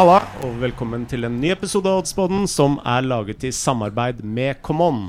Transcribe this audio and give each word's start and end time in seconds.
Halla, 0.00 0.22
og 0.46 0.54
velkommen 0.62 1.02
til 1.04 1.26
en 1.28 1.34
ny 1.42 1.50
episode 1.52 1.84
av 1.90 1.98
Oddsboden 2.00 2.46
som 2.48 2.78
er 2.88 3.02
laget 3.04 3.42
i 3.44 3.50
samarbeid 3.52 4.22
med 4.24 4.62
Come 4.64 4.86
On. 4.86 5.02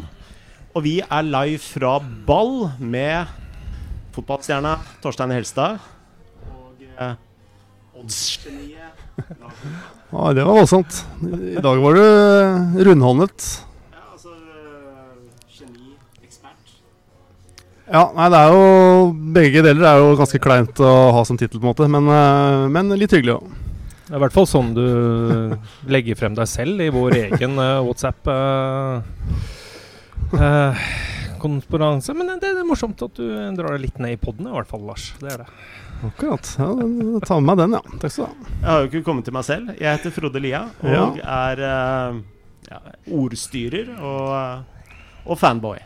Og 0.76 0.84
vi 0.84 0.98
er 1.00 1.24
live 1.24 1.62
fra 1.64 1.94
ball 2.28 2.66
med 2.76 3.32
fotballstjerna 4.12 4.74
Torstein 5.00 5.32
Helstad 5.32 5.80
og 6.50 6.84
eh, 6.84 7.16
oddsgeniet 8.02 9.24
Ja, 10.12 10.28
det 10.36 10.44
var 10.50 10.60
voldsomt. 10.60 11.00
I 11.24 11.64
dag 11.64 11.86
var 11.88 11.96
du 11.96 12.84
rundhåndet. 12.90 13.48
Ja, 13.96 14.04
altså 14.12 14.36
geni, 15.56 15.96
ekspert. 16.20 16.78
Ja, 17.88 18.10
nei, 18.20 18.28
det 18.36 18.44
er 18.44 18.60
jo 18.60 19.10
Begge 19.40 19.68
deler 19.72 19.92
er 19.96 20.04
jo 20.04 20.14
ganske 20.20 20.44
kleint 20.52 20.84
å 20.84 20.96
ha 21.16 21.24
som 21.24 21.40
tittel, 21.40 21.64
på 21.64 21.70
en 21.70 21.78
måte. 21.78 21.92
Men, 21.96 22.12
eh, 22.20 22.72
men 22.76 22.98
litt 23.00 23.16
hyggelig 23.16 23.40
òg. 23.40 23.60
Det 24.12 24.18
er 24.18 24.20
i 24.20 24.24
hvert 24.26 24.36
fall 24.36 24.48
sånn 24.50 24.74
du 24.76 24.86
legger 25.88 26.18
frem 26.20 26.34
deg 26.36 26.50
selv 26.52 26.84
i 26.84 26.90
vår 26.92 27.14
egen 27.16 27.56
uh, 27.56 27.80
WhatsApp. 27.80 28.28
Uh, 28.28 29.00
uh, 30.36 30.82
konferanse. 31.40 32.12
Men 32.14 32.34
det, 32.36 32.42
det 32.44 32.60
er 32.60 32.68
morsomt 32.68 33.00
at 33.08 33.16
du 33.16 33.24
drar 33.56 33.78
deg 33.78 33.86
litt 33.86 34.02
ned 34.04 34.18
i 34.18 34.20
poden, 34.20 34.50
i 34.52 34.56
hvert 34.56 34.68
fall, 34.68 34.84
Lars. 34.84 35.14
Det 35.22 35.32
er 35.32 35.46
det. 35.46 35.48
Akkurat. 36.10 36.52
Ja, 36.60 36.68
Ta 37.24 37.40
med 37.40 37.48
meg 37.54 37.62
den, 37.62 37.78
ja. 37.78 37.82
Takk 38.02 38.14
skal 38.14 38.28
du 38.28 38.28
ha. 38.28 38.52
Jeg 38.52 38.68
har 38.68 38.84
jo 38.84 38.92
ikke 38.92 39.04
kommet 39.08 39.28
til 39.30 39.38
meg 39.38 39.48
selv. 39.48 39.72
Jeg 39.78 39.96
heter 39.96 40.16
Frode 40.16 40.42
Lia 40.44 40.62
og 40.82 41.20
er 41.22 41.64
eh, 41.70 42.20
ja, 42.68 42.80
ordstyrer 43.22 43.92
og, 43.96 44.32
eh, 44.36 44.96
og 45.28 45.40
fanboy. 45.40 45.78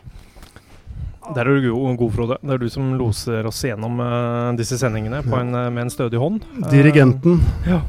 Der 1.34 1.42
er 1.42 1.58
du 1.58 1.68
god, 1.68 1.96
god, 2.00 2.12
Frode. 2.14 2.40
Det 2.40 2.54
er 2.54 2.62
du 2.62 2.68
som 2.72 2.90
loser 2.96 3.48
oss 3.50 3.60
gjennom 3.66 4.00
eh, 4.02 4.56
disse 4.60 4.80
sendingene 4.80 5.20
på 5.26 5.36
en, 5.36 5.52
eh, 5.58 5.68
med 5.68 5.86
en 5.86 5.92
stødig 5.92 6.20
hånd. 6.22 6.44
Eh, 6.62 6.68
Dirigenten. 6.72 7.40
ja. 7.68 7.82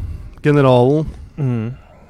Generalen. 0.48 1.14
Mm. 1.38 1.68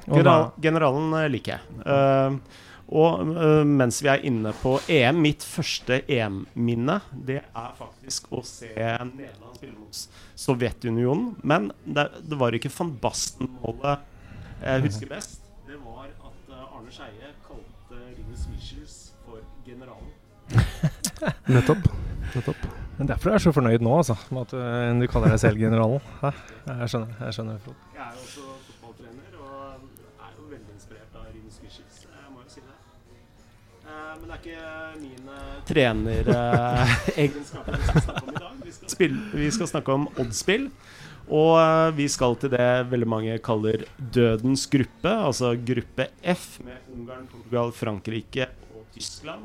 Og 0.08 0.16
General, 0.16 0.48
generalen 0.62 1.14
eh, 1.18 1.28
liker 1.34 1.56
jeg. 1.56 1.78
Uh, 1.84 2.64
og 2.88 3.20
uh, 3.34 3.64
mens 3.68 3.98
vi 4.00 4.08
er 4.08 4.22
inne 4.24 4.54
på 4.62 4.78
EM, 4.88 5.18
mitt 5.20 5.44
første 5.44 6.00
EM-minne, 6.08 6.96
det 7.12 7.42
er 7.42 7.74
faktisk 7.76 8.30
å 8.32 8.40
se 8.46 8.70
Nederland 8.72 9.58
spille 9.58 9.74
mot 9.76 10.00
Sovjetunionen. 10.38 11.34
Men 11.44 11.68
det, 11.84 12.08
det 12.24 12.40
var 12.40 12.56
ikke 12.56 12.72
van 12.78 12.94
Basten-målet 13.02 14.14
jeg 14.62 14.82
husker 14.88 15.06
best. 15.12 15.40
Det 15.68 15.76
var 15.84 16.08
at 16.08 16.56
Arne 16.56 16.90
Skeie 16.90 17.30
kalte 17.46 18.00
Rinus 18.16 18.48
Michels 18.50 18.98
for 19.26 19.38
generalen. 19.66 20.10
Nettopp. 21.54 21.90
Nettopp. 22.34 22.87
Men 22.98 23.06
Derfor 23.06 23.30
er 23.30 23.34
jeg 23.38 23.44
så 23.46 23.52
fornøyd 23.54 23.82
nå, 23.86 23.92
altså. 24.00 24.16
Med 24.34 24.40
at 24.42 24.50
du, 24.54 24.58
du 25.02 25.06
kaller 25.12 25.28
deg 25.34 25.40
selv 25.42 25.56
generalen. 25.62 26.00
Hæ? 26.22 26.30
Jeg 26.66 26.88
skjønner. 26.92 27.10
jeg 27.24 27.32
skjønner. 27.36 27.56
Jeg 27.94 28.02
er 28.02 28.10
jo 28.10 28.14
også 28.24 28.44
fotballtrener 28.82 29.32
og 29.38 29.52
er 30.26 30.30
jo 30.34 30.42
veldig 30.50 30.72
inspirert 30.74 31.12
av 31.14 31.22
Rinus 31.30 31.58
Michels. 31.62 31.96
Jeg 32.08 32.28
må 32.34 32.38
jo 32.42 32.48
si 32.52 32.60
det. 32.64 32.76
Eh, 33.86 34.12
Men 34.18 34.24
det 34.24 34.32
er 34.34 34.40
ikke 34.42 34.62
mine 35.04 35.36
treneregenskaper 35.68 37.72
vi 37.78 37.82
skal 37.86 38.02
snakke 38.08 38.24
om 38.24 38.28
i 38.32 38.34
dag. 38.42 38.52
Vi 38.64 38.70
skal, 38.74 39.12
vi 39.44 39.48
skal 39.58 39.68
snakke 39.74 39.90
om 40.00 40.04
oddspill. 40.24 40.64
Og 41.28 41.52
eh, 41.60 41.88
vi 42.00 42.06
skal 42.10 42.32
til 42.40 42.50
det 42.56 42.68
veldig 42.90 43.08
mange 43.14 43.38
kaller 43.44 43.78
dødens 44.00 44.64
gruppe, 44.72 45.10
altså 45.12 45.52
gruppe 45.60 46.08
F, 46.34 46.56
med 46.64 46.78
Ungarn, 46.96 47.26
Portugal, 47.30 47.68
Frankrike 47.76 48.48
og 48.74 48.82
Tyskland. 48.96 49.44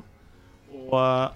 Og 0.88 0.96
eh, 0.98 1.28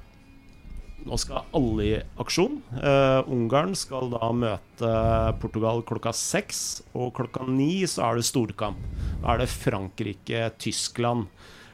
nå 1.07 1.17
skal 1.19 1.47
alle 1.55 1.85
i 1.87 1.95
aksjon. 2.21 2.59
Uh, 2.75 3.23
Ungarn 3.31 3.73
skal 3.79 4.11
da 4.13 4.29
møte 4.35 4.93
Portugal 5.41 5.81
klokka 5.87 6.13
seks, 6.15 6.83
og 6.93 7.13
klokka 7.17 7.47
ni 7.47 7.81
så 7.87 8.09
er 8.09 8.19
det 8.19 8.27
storkamp. 8.27 8.79
Da 9.23 9.33
er 9.33 9.43
det 9.45 9.51
Frankrike-Tyskland. 9.55 11.27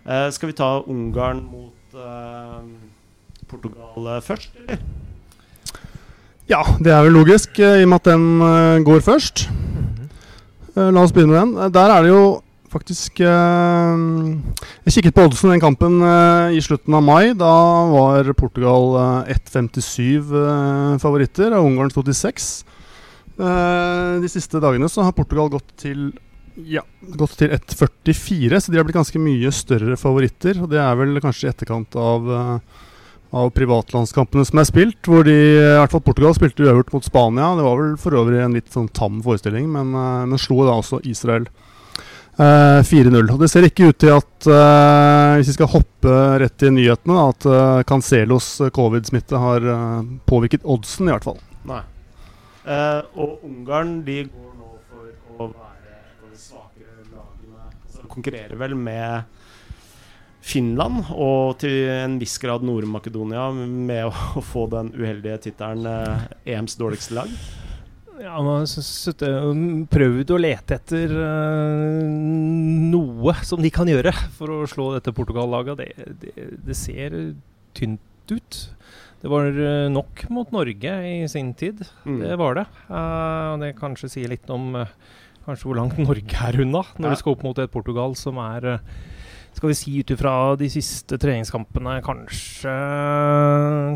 Uh, 0.06 0.28
skal 0.36 0.54
vi 0.54 0.58
ta 0.62 0.76
Ungarn 0.86 1.44
mot 1.50 1.98
uh, 1.98 2.62
Portugal 3.50 4.08
eh, 4.16 4.22
først, 4.26 4.56
eller? 4.64 4.80
Ja, 6.50 6.62
det 6.82 6.92
er 6.92 7.04
vel 7.06 7.14
logisk, 7.14 7.60
eh, 7.62 7.82
i 7.82 7.86
og 7.86 7.92
med 7.92 8.00
at 8.02 8.08
den 8.10 8.24
eh, 8.42 8.80
går 8.88 9.04
først. 9.06 9.44
Eh, 10.74 10.90
La 10.90 11.04
oss 11.04 11.14
begynne 11.14 11.36
med 11.36 11.40
den. 11.44 11.54
Eh, 11.68 11.70
Der 11.76 11.94
er 11.94 12.02
det 12.08 12.10
jo 12.10 12.24
faktisk 12.74 13.22
eh, 13.24 14.04
Jeg 14.86 14.96
kikket 14.98 15.16
på 15.16 15.26
oddsen 15.28 15.52
i 15.52 15.56
den 15.56 15.64
kampen 15.64 16.02
eh, 16.04 16.58
i 16.58 16.62
slutten 16.64 16.98
av 16.98 17.06
mai. 17.06 17.34
Da 17.38 17.54
var 17.92 18.30
Portugal 18.40 18.98
eh, 19.30 19.34
1,57 19.38 20.34
eh, 20.42 21.00
favoritter, 21.04 21.56
og 21.58 21.70
Ungarn 21.70 21.94
2,6. 21.94 22.52
Eh, 23.34 24.14
de 24.24 24.32
siste 24.32 24.62
dagene 24.64 24.90
så 24.92 25.06
har 25.06 25.18
Portugal 25.18 25.52
gått 25.54 25.76
til 25.86 26.12
ja, 26.70 26.84
gått 27.18 27.40
til 27.40 27.50
1,44, 27.56 28.60
så 28.62 28.70
de 28.70 28.78
har 28.78 28.86
blitt 28.86 29.00
ganske 29.00 29.22
mye 29.22 29.50
større 29.56 29.98
favoritter. 29.98 30.60
Og 30.62 30.70
det 30.74 30.82
er 30.82 30.98
vel 31.00 31.22
kanskje 31.24 31.48
i 31.48 31.54
etterkant 31.54 31.98
av 32.00 32.34
av 33.34 33.48
privatlandskampene 33.50 34.46
som 34.46 34.60
er 34.62 34.68
spilt. 34.70 35.08
Hvor 35.10 35.26
de, 35.26 35.34
i 35.34 35.78
hvert 35.80 35.90
fall 35.90 36.04
Portugal 36.06 36.36
spilte 36.38 36.68
uavgjort 36.68 36.92
mot 36.94 37.08
Spania. 37.08 37.48
Det 37.58 37.66
var 37.66 37.80
vel 37.80 37.96
for 37.98 38.14
øvrig 38.20 38.44
en 38.44 38.54
litt 38.54 38.70
sånn 38.70 38.92
tam 38.94 39.24
forestilling, 39.26 39.66
men, 39.74 39.90
men 40.30 40.42
slo 40.42 40.60
da 40.68 40.76
også 40.78 41.02
Israel 41.10 41.48
4-0. 42.38 43.30
Og 43.30 43.42
det 43.42 43.50
ser 43.52 43.68
ikke 43.68 43.92
ut 43.92 44.00
til 44.02 44.14
at, 44.16 44.48
eh, 44.50 45.36
hvis 45.38 45.52
vi 45.52 45.58
skal 45.58 45.70
hoppe 45.76 46.14
rett 46.42 46.56
til 46.58 46.74
nyhetene, 46.74 47.18
at 47.30 47.46
uh, 47.46 47.84
Cancelos 47.88 48.48
eh, 48.62 48.72
covid-smitte 48.74 49.38
har 49.38 49.68
eh, 49.76 50.14
påvirket 50.30 50.66
oddsen, 50.66 51.10
i 51.10 51.14
hvert 51.14 51.28
fall. 51.28 51.40
Nei. 51.70 51.84
Eh, 52.64 53.02
og 53.20 53.44
Ungarn 53.44 53.98
de 54.08 54.22
går 54.32 54.52
nå 54.56 54.70
for 54.90 55.44
å 55.44 55.50
være 55.52 55.98
de 56.32 56.40
svakere 56.40 57.04
lagene. 57.12 57.70
Så 57.92 58.08
konkurrerer 58.12 58.60
vel 58.60 58.78
med 58.80 59.42
Finland 60.44 61.06
og 61.12 61.58
til 61.62 61.88
en 61.92 62.18
viss 62.20 62.36
grad 62.42 62.64
Nord-Makedonia 62.68 63.50
med 63.56 64.10
å, 64.10 64.44
få 64.44 64.66
den 64.72 64.92
uheldige 64.96 65.42
tittelen 65.50 65.88
eh, 65.88 66.26
EMs 66.56 66.80
dårligste 66.80 67.20
lag. 67.20 67.38
Ja, 68.22 68.36
man 68.46 68.62
har 68.68 69.88
prøvd 69.90 70.32
å 70.36 70.38
lete 70.42 70.76
etter 70.78 71.14
uh, 71.18 72.04
noe 72.94 73.34
som 73.46 73.62
de 73.64 73.72
kan 73.74 73.90
gjøre 73.90 74.14
for 74.38 74.52
å 74.54 74.60
slå 74.70 74.92
dette 74.94 75.14
Portugal-laget. 75.16 75.82
Det, 75.82 76.14
det, 76.22 76.48
det 76.68 76.78
ser 76.78 77.16
tynt 77.78 78.32
ut. 78.32 78.60
Det 79.24 79.32
var 79.32 79.48
eh, 79.56 79.88
nok 79.92 80.26
mot 80.36 80.50
Norge 80.52 80.94
i 81.08 81.28
sin 81.32 81.54
tid. 81.56 81.82
Mm. 82.04 82.20
Det 82.26 82.36
var 82.40 82.58
det. 82.60 82.66
Og 82.92 83.62
det 83.64 83.70
kanskje 83.80 84.10
sier 84.12 84.32
litt 84.32 84.50
om 84.52 84.76
uh, 84.76 84.92
kanskje 85.48 85.70
hvor 85.70 85.80
langt 85.80 85.98
Norge 86.04 86.40
er 86.48 86.60
unna 86.64 86.84
når 86.98 87.08
Ja. 87.08 87.14
du 87.16 87.22
skal 87.22 87.36
opp 87.38 87.44
mot 87.48 87.60
et 87.64 87.72
Portugal 87.74 88.16
som 88.20 88.40
er 88.44 88.68
eh, 88.76 88.86
skal 89.54 89.70
vi 89.70 89.78
si 89.78 89.94
ut 90.02 90.12
ifra 90.12 90.34
de 90.60 90.68
siste 90.72 91.18
treningskampene 91.22 92.00
kanskje 92.06 92.74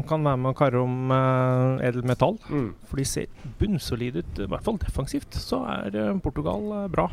kan 0.07 0.27
være 0.27 0.39
med 0.43 0.51
å 0.53 0.57
karre 0.57 0.83
om 0.83 1.11
uh, 1.11 1.81
edelmetall. 1.83 2.37
Mm. 2.47 2.69
For 2.87 3.01
de 3.01 3.07
ser 3.09 3.51
bunnsolide 3.59 4.23
ut, 4.23 4.43
i 4.43 4.47
hvert 4.47 4.65
fall 4.65 4.79
defensivt. 4.81 5.37
Så 5.41 5.63
er 5.67 5.97
eh, 5.97 6.13
Portugal 6.23 6.69
eh, 6.83 6.87
bra. 6.93 7.07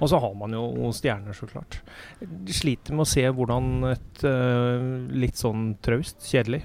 Og 0.00 0.10
så 0.10 0.18
har 0.20 0.34
man 0.38 0.54
jo 0.56 0.90
stjerner, 0.96 1.36
så 1.36 1.46
klart. 1.48 1.78
De 2.20 2.54
sliter 2.54 2.96
med 2.96 3.06
å 3.06 3.08
se 3.08 3.22
hvordan 3.22 3.92
et 3.92 4.24
uh, 4.26 5.06
litt 5.14 5.38
sånn 5.38 5.76
traust, 5.84 6.26
kjedelig 6.26 6.64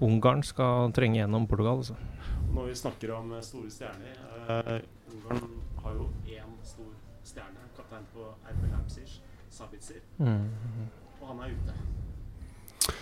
Ungarn 0.00 0.40
skal 0.46 0.94
trenge 0.96 1.18
gjennom 1.20 1.48
Portugal. 1.50 1.82
Altså. 1.82 1.98
Når 2.54 2.70
vi 2.70 2.76
snakker 2.78 3.12
om 3.18 3.34
store 3.44 3.72
stjerner 3.74 4.22
uh, 4.46 4.78
Ungarn 5.12 5.58
har 5.82 5.98
jo 5.98 6.08
én 6.30 6.54
stor 6.64 6.94
stjerne, 7.26 7.68
kaptein 7.76 8.06
på 8.14 8.30
RB 8.54 8.64
Leipzig, 8.70 9.18
Sabitzer, 9.50 10.00
og 10.20 11.28
han 11.30 11.44
er 11.44 11.52
ute. 11.54 12.94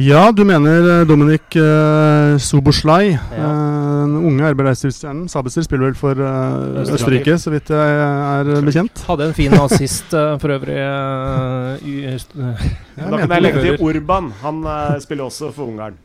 Ja, 0.00 0.30
du 0.32 0.44
mener 0.48 0.88
eh, 0.88 1.06
Dominik 1.08 1.56
uh, 1.60 2.38
Soboslai. 2.40 3.12
Ja. 3.12 3.48
Uh, 3.48 3.82
den 4.02 4.16
unge 4.26 4.52
RB 4.52 4.60
Leipzig-stjernen. 4.66 5.28
Sabitzer 5.28 5.64
spiller 5.66 5.90
vel 5.90 5.98
for 5.98 6.18
uh, 6.18 6.82
Østerrike. 6.82 7.36
Så 7.38 7.52
vidt 7.54 7.70
jeg 7.72 7.98
er 7.98 8.52
eh, 8.56 8.62
bekjent. 8.64 9.04
Hadde 9.08 9.28
en 9.30 9.36
fin 9.36 9.54
assist 9.58 10.14
uh, 10.16 10.36
for 10.42 10.54
øvrig. 10.56 10.78
Uh, 10.78 11.88
i, 11.88 11.98
eh, 12.12 12.64
Da 12.98 13.18
kan 13.18 13.36
jeg 13.36 13.46
legge 13.46 13.66
til 13.66 13.82
Orban. 13.82 14.32
Han 14.42 14.64
eh, 14.64 14.96
spiller 15.02 15.28
også 15.28 15.52
for 15.52 15.70
Ungarn. 15.70 15.98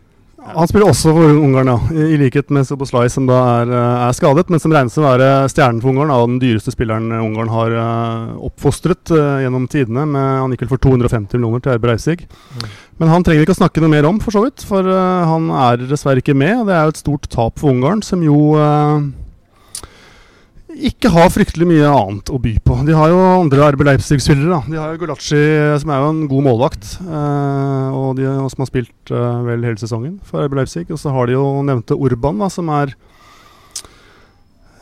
Han 0.56 0.70
spiller 0.70 0.88
også 0.88 1.12
for 1.12 1.38
Ungarn, 1.44 1.70
ja. 1.70 1.78
I, 1.92 2.18
likhet 2.22 2.52
med 2.56 2.68
Soboslai, 2.68 3.08
som 3.12 3.28
da 3.28 3.38
er, 3.60 3.72
eh, 3.74 4.04
er 4.08 4.16
skadet, 4.16 4.48
men 4.50 4.62
som 4.64 4.72
regnes 4.72 4.96
å 5.00 5.04
være 5.04 5.30
stjernen 5.52 5.82
for 5.84 5.92
Ungarn. 5.92 6.14
Og 6.16 6.32
den 6.32 6.40
dyreste 6.44 6.72
spilleren 6.72 7.12
Ungarn 7.20 7.52
har 7.52 7.76
eh, 7.76 8.38
oppfostret 8.48 9.12
uh, 9.12 9.42
gjennom 9.44 9.68
tidene. 9.72 10.06
Med, 10.08 10.24
han 10.42 10.56
gikk 10.56 10.66
vel 10.66 10.74
for 10.76 10.84
250 10.88 11.36
millioner 11.36 11.64
til 11.64 11.76
RB. 11.76 11.90
Mm. 11.92 12.68
Men 13.02 13.12
han 13.14 13.26
trenger 13.26 13.44
vi 13.44 13.48
ikke 13.50 13.58
å 13.58 13.62
snakke 13.62 13.84
noe 13.84 13.94
mer 13.94 14.08
om, 14.10 14.22
for 14.24 14.34
så 14.34 14.46
vidt. 14.46 14.64
For 14.68 14.88
uh, 14.88 15.28
han 15.28 15.52
er 15.68 15.84
dessverre 15.90 16.24
ikke 16.24 16.38
med. 16.38 16.62
og 16.62 16.72
Det 16.72 16.78
er 16.78 16.88
jo 16.88 16.96
et 16.96 17.04
stort 17.04 17.30
tap 17.34 17.60
for 17.60 17.76
Ungarn, 17.76 18.02
som 18.06 18.24
jo 18.26 18.56
eh, 18.58 19.08
ikke 20.90 21.12
har 21.14 21.32
fryktelig 21.34 21.68
mye 21.70 21.90
annet 21.90 22.32
å 22.34 22.40
by 22.42 22.54
på. 22.66 22.78
De 22.88 22.96
har 22.98 23.12
jo 23.12 23.18
andre 23.26 23.72
RB 23.74 23.84
Leipzig-spillere. 23.88 24.62
De 24.70 24.78
har 24.80 24.94
jo 24.94 25.02
Gulacci, 25.02 25.42
som 25.82 25.94
er 25.94 26.04
jo 26.04 26.12
en 26.14 26.24
god 26.32 26.48
målvakt, 26.50 26.94
eh, 27.04 27.98
og, 27.98 28.16
de, 28.20 28.28
og 28.30 28.52
som 28.54 28.64
har 28.66 28.72
spilt 28.72 29.14
eh, 29.14 29.42
vel 29.50 29.68
hele 29.68 29.82
sesongen 29.82 30.18
for 30.28 30.46
RB 30.46 30.60
Leipzig. 30.62 30.88
Og 30.92 31.02
så 31.02 31.14
har 31.16 31.30
de 31.30 31.38
jo 31.38 31.46
nevnte 31.68 31.98
Urban, 31.98 32.42
da, 32.44 32.52
som 32.54 32.72
er 32.74 32.96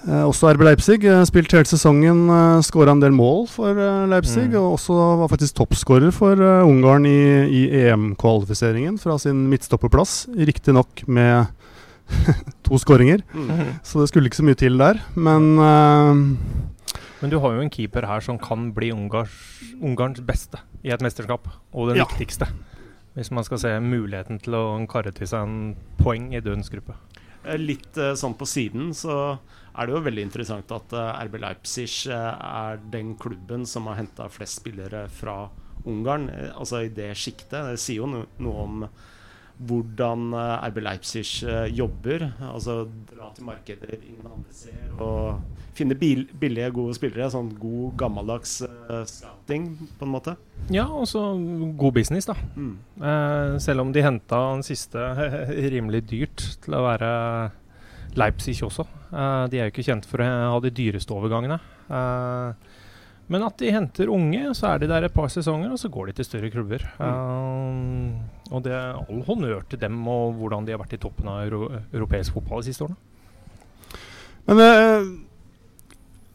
Eh, 0.06 0.22
også 0.22 0.52
RB 0.54 0.62
Leipzig. 0.68 1.04
Eh, 1.04 1.24
spilt 1.26 1.54
hele 1.56 1.66
sesongen, 1.66 2.28
eh, 2.30 2.62
skåra 2.62 2.94
en 2.94 3.02
del 3.02 3.14
mål 3.16 3.48
for 3.50 3.74
eh, 3.74 4.06
Leipzig. 4.12 4.52
Mm. 4.52 4.60
Og 4.62 4.78
også 4.78 4.94
var 5.22 5.32
faktisk 5.32 5.58
toppskårer 5.58 6.14
for 6.14 6.38
eh, 6.38 6.66
Ungarn 6.66 7.08
i, 7.10 7.20
i 7.50 7.64
EM-kvalifiseringen 7.86 9.00
fra 9.02 9.18
sin 9.18 9.48
midtstopperplass. 9.50 10.28
Riktignok 10.38 11.08
med 11.08 11.50
to 12.66 12.78
skåringer, 12.82 13.22
Mm. 13.34 13.80
så 13.84 14.00
det 14.02 14.10
skulle 14.10 14.30
ikke 14.30 14.40
så 14.42 14.46
mye 14.48 14.56
til 14.60 14.78
der. 14.78 15.00
Men 15.16 15.58
uh, 15.60 16.14
Men 17.22 17.30
du 17.32 17.40
har 17.40 17.56
jo 17.56 17.62
en 17.64 17.70
keeper 17.74 18.06
her 18.06 18.20
som 18.22 18.38
kan 18.38 18.72
bli 18.76 18.92
Ungars, 18.94 19.32
Ungarns 19.82 20.20
beste 20.22 20.60
i 20.84 20.92
et 20.94 21.02
mesterskap. 21.02 21.48
Og 21.74 21.90
det 21.90 21.98
Ja. 21.98 22.06
viktigste. 22.06 22.48
Hvis 23.16 23.32
man 23.32 23.44
skal 23.48 23.58
se 23.58 23.70
muligheten 23.80 24.42
til 24.44 24.54
å 24.54 24.88
karre 24.92 25.12
til 25.16 25.26
seg 25.28 25.42
en 25.48 25.76
poeng 25.98 26.34
i 26.36 26.42
dødens 26.42 26.70
gruppe. 26.70 26.94
Eh, 27.46 27.58
Litt 27.58 27.96
uh, 27.98 28.14
sånn 28.14 28.36
på 28.38 28.46
siden 28.46 28.92
så 28.94 29.40
er 29.78 29.86
det 29.88 29.96
jo 29.96 30.02
veldig 30.04 30.24
interessant 30.28 30.72
at 30.72 30.94
uh, 30.94 31.24
RB 31.24 31.40
Leipzig 31.40 32.08
er 32.12 32.78
den 32.92 33.16
klubben 33.16 33.66
som 33.66 33.88
har 33.88 33.96
henta 33.96 34.28
flest 34.30 34.60
spillere 34.62 35.08
fra 35.10 35.50
Ungarn. 35.86 36.30
altså 36.58 36.84
i 36.86 36.90
det 36.90 37.14
sjiktet. 37.16 37.52
Det 37.72 37.80
sier 37.80 38.02
jo 38.04 38.08
no 38.08 38.26
noe 38.40 38.64
om 38.64 38.86
hvordan 39.58 40.34
eh, 40.36 40.68
RB 40.70 40.80
Leipzig 40.84 41.28
eh, 41.48 41.68
jobber. 41.76 42.28
Altså 42.52 42.84
dra 43.10 43.30
til 43.36 43.48
markeder 43.48 43.96
ingen 43.98 44.26
andre 44.28 44.56
ser, 44.56 44.88
og 45.00 45.42
finne 45.76 45.98
bil 46.00 46.26
billige, 46.40 46.72
gode 46.76 46.96
spillere. 46.98 47.30
Sånn 47.32 47.52
god, 47.60 47.96
gammeldags 48.00 48.58
uh, 48.64 49.02
scouting, 49.10 49.68
på 50.00 50.08
en 50.08 50.14
måte. 50.14 50.36
Ja, 50.72 50.86
og 50.88 51.08
så 51.12 51.24
god 51.76 51.98
business, 51.98 52.30
da. 52.30 52.38
Mm. 52.56 52.78
Uh, 53.02 53.58
selv 53.64 53.84
om 53.84 53.92
de 53.96 54.06
henta 54.06 54.40
den 54.54 54.64
siste 54.68 55.10
rimelig 55.76 56.06
dyrt 56.12 56.48
til 56.64 56.78
å 56.78 56.86
være 56.88 57.12
Leipzig 58.16 58.62
også. 58.64 58.88
Uh, 59.12 59.46
de 59.52 59.60
er 59.60 59.68
jo 59.68 59.76
ikke 59.76 59.88
kjent 59.90 60.08
for 60.08 60.24
å 60.24 60.32
ha 60.56 60.64
de 60.64 60.72
dyreste 60.76 61.16
overgangene. 61.16 61.60
Men 63.32 63.46
at 63.48 63.58
de 63.58 63.74
henter 63.74 64.12
unge, 64.14 64.52
så 64.58 64.74
er 64.74 64.84
de 64.84 64.90
der 64.90 65.08
et 65.08 65.14
par 65.14 65.32
sesonger, 65.34 65.72
og 65.74 65.82
så 65.82 65.90
går 65.90 66.12
de 66.12 66.18
til 66.20 66.28
større 66.28 66.52
klubber. 66.54 66.84
Eh, 67.02 68.35
og 68.54 68.62
det 68.66 68.74
er 68.78 68.98
all 69.00 69.22
honnør 69.26 69.64
til 69.70 69.82
dem 69.82 69.98
og 70.12 70.36
hvordan 70.38 70.66
de 70.68 70.76
har 70.76 70.82
vært 70.82 70.98
i 70.98 71.02
toppen 71.02 71.30
av 71.32 71.46
euro 71.48 71.70
europeisk 71.92 72.36
fotball 72.38 72.62
de 72.62 72.70
siste 72.70 72.86
årene. 72.86 72.98
Men 74.46 74.62
eh, 74.62 75.08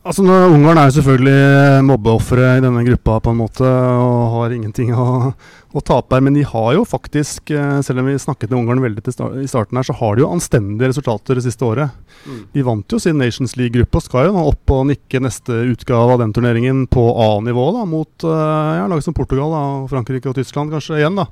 altså 0.03 0.25
nå, 0.27 0.35
Ungarn 0.51 0.81
er 0.81 0.89
jo 0.89 0.97
selvfølgelig 0.97 1.85
mobbeofre 1.87 2.57
i 2.57 2.65
denne 2.65 2.83
gruppa 2.89 3.21
på 3.23 3.31
en 3.31 3.39
måte 3.39 3.69
og 3.71 4.35
har 4.35 4.57
ingenting 4.57 4.91
å, 4.91 5.31
å 5.31 5.85
tape 5.87 6.17
her. 6.17 6.25
Men 6.27 6.35
de 6.35 6.43
har 6.51 6.73
jo 6.75 6.83
faktisk, 6.89 7.53
eh, 7.55 7.79
selv 7.87 8.03
om 8.03 8.11
vi 8.11 8.17
snakket 8.19 8.51
med 8.51 8.59
Ungarn 8.59 8.83
veldig 8.89 9.07
til 9.07 9.15
sta 9.15 9.31
i 9.39 9.47
starten 9.51 9.79
her, 9.79 9.87
så 9.87 9.95
har 10.01 10.19
de 10.19 10.25
jo 10.25 10.33
anstendige 10.35 10.91
resultater 10.91 11.39
det 11.39 11.47
siste 11.47 11.69
året. 11.69 11.95
Mm. 12.27 12.43
De 12.59 12.67
vant 12.67 12.97
jo 12.97 13.03
sin 13.07 13.23
Nations 13.23 13.55
League-gruppe 13.61 14.03
og 14.03 14.09
skal 14.09 14.29
jo 14.33 14.35
nå 14.35 14.45
opp 14.51 14.75
og 14.75 14.89
nikke 14.91 15.23
neste 15.23 15.63
utgave 15.71 16.19
av 16.19 16.25
den 16.25 16.35
turneringen 16.35 16.89
på 16.91 17.07
A-nivå 17.31 17.71
da, 17.79 17.87
mot 17.87 18.27
eh, 18.27 18.77
ja, 18.83 18.91
lag 18.91 19.07
som 19.07 19.15
Portugal 19.15 19.55
da, 19.55 19.65
og 19.79 19.91
Frankrike 19.95 20.35
og 20.35 20.41
Tyskland 20.43 20.75
kanskje 20.75 21.05
igjen. 21.05 21.23
da. 21.23 21.31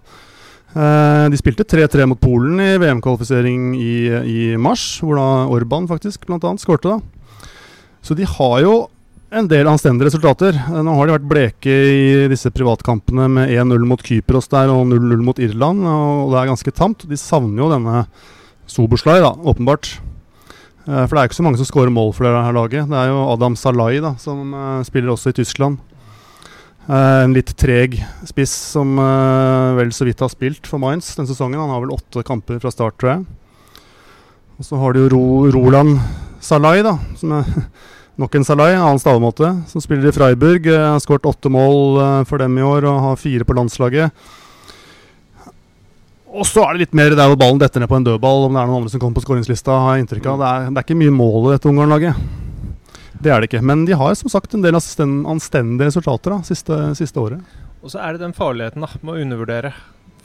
Eh, 0.76 1.24
de 1.32 1.38
spilte 1.40 1.64
3-3 1.64 2.04
mot 2.10 2.20
Polen 2.20 2.60
i 2.60 2.74
VM-kvalifisering 2.80 3.70
i, 3.80 3.94
i 4.28 4.40
mars, 4.60 4.98
hvor 5.00 5.16
da 5.16 5.28
Orban 5.48 5.88
faktisk 5.88 6.26
blant 6.28 6.44
annet 6.44 6.60
skårte. 6.60 6.98
da. 6.98 7.48
Så 8.04 8.14
de 8.14 8.26
har 8.28 8.60
jo 8.62 8.74
en 9.32 9.48
del 9.48 9.66
anstendige 9.68 10.08
resultater. 10.10 10.56
Eh, 10.56 10.82
Nå 10.84 10.94
har 10.98 11.08
de 11.08 11.16
vært 11.16 11.28
bleke 11.30 11.72
i 11.72 12.26
disse 12.30 12.52
privatkampene 12.54 13.26
med 13.32 13.50
1-0 13.56 13.86
mot 13.88 14.02
Kypros 14.04 14.48
der 14.52 14.68
og 14.72 14.86
0-0 14.92 15.24
mot 15.24 15.40
Irland, 15.40 15.82
og 15.88 16.34
det 16.34 16.42
er 16.42 16.52
ganske 16.52 16.74
tamt. 16.76 17.08
De 17.08 17.16
savner 17.20 17.64
jo 17.64 17.72
denne 17.72 18.04
Soboslai, 18.68 19.18
da, 19.24 19.32
åpenbart. 19.48 19.94
Eh, 20.84 21.04
For 21.08 21.16
det 21.16 21.20
er 21.22 21.28
ikke 21.32 21.40
så 21.40 21.48
mange 21.48 21.60
som 21.60 21.68
skårer 21.68 21.92
mål 21.92 22.12
for 22.12 22.28
det 22.28 22.36
her 22.44 22.52
laget. 22.56 22.88
Det 22.92 22.96
er 23.00 23.08
jo 23.08 23.24
Adam 23.32 23.56
Salai 23.56 24.02
da, 24.04 24.14
som 24.20 24.52
spiller 24.84 25.16
også 25.16 25.32
i 25.32 25.38
Tyskland. 25.40 25.80
Eh, 26.88 27.22
en 27.26 27.34
litt 27.36 27.50
treg 27.60 27.98
spiss 28.24 28.52
som 28.72 28.94
eh, 28.96 29.74
vel 29.76 29.90
så 29.92 30.06
vidt 30.08 30.22
har 30.24 30.30
spilt 30.32 30.64
for 30.68 30.80
Mainz 30.80 31.10
denne 31.18 31.28
sesongen. 31.28 31.60
Han 31.60 31.74
har 31.74 31.82
vel 31.84 31.92
åtte 31.92 32.24
kamper 32.24 32.62
fra 32.62 32.72
start, 32.72 32.96
tror 32.96 33.12
jeg. 33.12 33.26
Og 34.58 34.64
så 34.64 34.80
har 34.80 34.96
du 34.96 35.02
jo 35.02 35.10
Ro 35.12 35.26
Roland 35.52 35.98
Salai, 36.40 36.80
da, 36.86 36.96
som 37.20 37.34
er 37.36 37.50
nok 38.22 38.38
en 38.38 38.48
Salai, 38.48 38.70
annen 38.78 39.02
stavemåte, 39.02 39.52
som 39.68 39.84
spiller 39.84 40.08
i 40.08 40.16
Freiburg. 40.16 40.70
Eh, 40.72 40.88
har 40.94 41.04
skåret 41.04 41.28
åtte 41.28 41.52
mål 41.52 42.00
for 42.30 42.40
dem 42.40 42.56
i 42.56 42.64
år 42.64 42.88
og 42.88 43.04
har 43.04 43.20
fire 43.20 43.44
på 43.44 43.58
landslaget. 43.60 44.16
Og 46.28 46.44
så 46.48 46.64
er 46.64 46.72
det 46.72 46.86
litt 46.86 46.96
mer 46.96 47.12
der 47.12 47.28
hvor 47.28 47.40
ballen 47.40 47.60
detter 47.60 47.84
ned 47.84 47.90
på 47.90 48.00
en 48.00 48.04
dødball, 48.08 48.46
om 48.46 48.56
det 48.56 48.62
er 48.62 48.68
noen 48.68 48.80
andre 48.80 48.92
som 48.94 49.00
kommer 49.02 49.20
på 49.20 49.28
skåringslista, 49.28 49.76
har 49.76 49.96
jeg 49.96 50.06
inntrykk 50.06 50.32
av. 50.32 50.40
Det 50.40 50.50
er, 50.50 50.68
det 50.72 50.80
er 50.80 50.88
ikke 50.88 51.02
mye 51.04 51.20
mål 51.20 51.40
i 51.50 51.56
dette 51.58 51.68
Ungarn-laget. 51.68 52.47
Det 53.22 53.32
er 53.32 53.40
det 53.42 53.48
ikke. 53.50 53.62
Men 53.66 53.84
de 53.88 53.96
har 53.98 54.14
som 54.18 54.30
sagt 54.30 54.54
en 54.54 54.62
del 54.62 54.76
anstendige 54.78 55.88
resultater 55.90 56.36
da, 56.36 56.40
siste, 56.46 56.76
siste 56.98 57.18
året. 57.22 57.56
Og 57.82 57.92
så 57.92 58.00
er 58.02 58.14
det 58.14 58.22
den 58.22 58.34
farligheten 58.36 58.84
da, 58.84 58.90
med 59.02 59.14
å 59.14 59.22
undervurdere. 59.24 59.72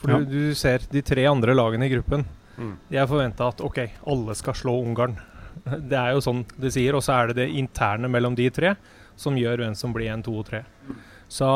For 0.02 0.12
Ja. 0.12 0.20
du, 0.20 0.26
du 0.52 0.56
ser 0.58 0.84
de 0.92 1.02
tre 1.02 1.26
andre 1.30 1.56
lagene 1.58 1.88
i 1.88 1.94
gruppen. 1.94 2.26
Mm. 2.58 2.74
De 2.90 2.98
er 3.00 3.08
forventa 3.10 3.48
at 3.50 3.62
ok, 3.66 3.80
alle 4.06 4.36
skal 4.38 4.58
slå 4.58 4.76
Ungarn. 4.84 5.16
Det 5.90 5.98
er 5.98 6.14
jo 6.14 6.22
sånn 6.26 6.44
de 6.60 6.70
sier. 6.74 6.94
Og 6.98 7.02
så 7.06 7.16
er 7.18 7.32
det 7.32 7.40
det 7.42 7.50
interne 7.58 8.10
mellom 8.12 8.36
de 8.38 8.50
tre 8.54 8.76
som 9.16 9.38
gjør 9.38 9.62
hvem 9.64 9.76
som 9.78 9.94
blir 9.94 10.12
en, 10.14 10.24
to 10.26 10.34
og 10.42 10.46
tre. 10.50 10.64
Så 11.34 11.48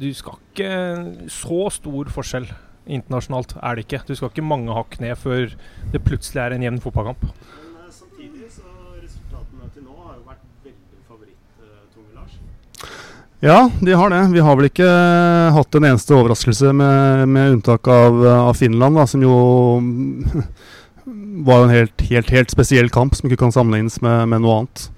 du 0.00 0.08
skal 0.16 0.38
ikke 0.48 1.28
Så 1.28 1.60
stor 1.76 2.08
forskjell 2.12 2.46
internasjonalt 2.88 3.52
er 3.60 3.76
det 3.76 3.84
ikke. 3.84 4.00
Du 4.08 4.14
skal 4.16 4.30
ikke 4.32 4.44
mange 4.48 4.72
hakk 4.72 4.96
ned 5.02 5.16
før 5.20 5.52
det 5.92 6.00
plutselig 6.06 6.40
er 6.40 6.56
en 6.56 6.64
jevn 6.64 6.80
fotballkamp. 6.80 7.20
Men 7.20 7.82
eh, 7.84 7.90
samtidig 7.92 8.48
så 8.54 8.64
resultatene 8.96 9.68
til 9.74 9.84
nå 9.84 9.96
har 10.06 10.14
jo 10.16 10.24
vært 10.30 10.46
veldig 10.64 11.02
favoritttunge, 11.10 12.14
Lars. 12.16 12.38
Ja, 13.40 13.70
de 13.80 13.92
har 13.92 14.10
det. 14.10 14.24
Vi 14.34 14.42
har 14.42 14.56
vel 14.58 14.66
ikke 14.66 14.86
eh, 14.88 15.54
hatt 15.54 15.76
en 15.78 15.86
eneste 15.86 16.14
overraskelse, 16.16 16.72
med, 16.74 17.28
med 17.30 17.52
unntak 17.54 17.86
av, 17.86 18.18
eh, 18.26 18.40
av 18.50 18.58
Finland, 18.58 18.98
da, 18.98 19.06
som 19.06 19.22
jo 19.22 19.36
var 21.46 21.62
en 21.62 21.70
helt, 21.70 22.02
helt, 22.10 22.32
helt 22.34 22.50
spesiell 22.50 22.90
kamp 22.90 23.14
som 23.14 23.28
ikke 23.28 23.44
kan 23.44 23.54
sammenlignes 23.54 24.00
med, 24.02 24.26
med 24.32 24.42
noe 24.42 24.56
annet. 24.64 24.88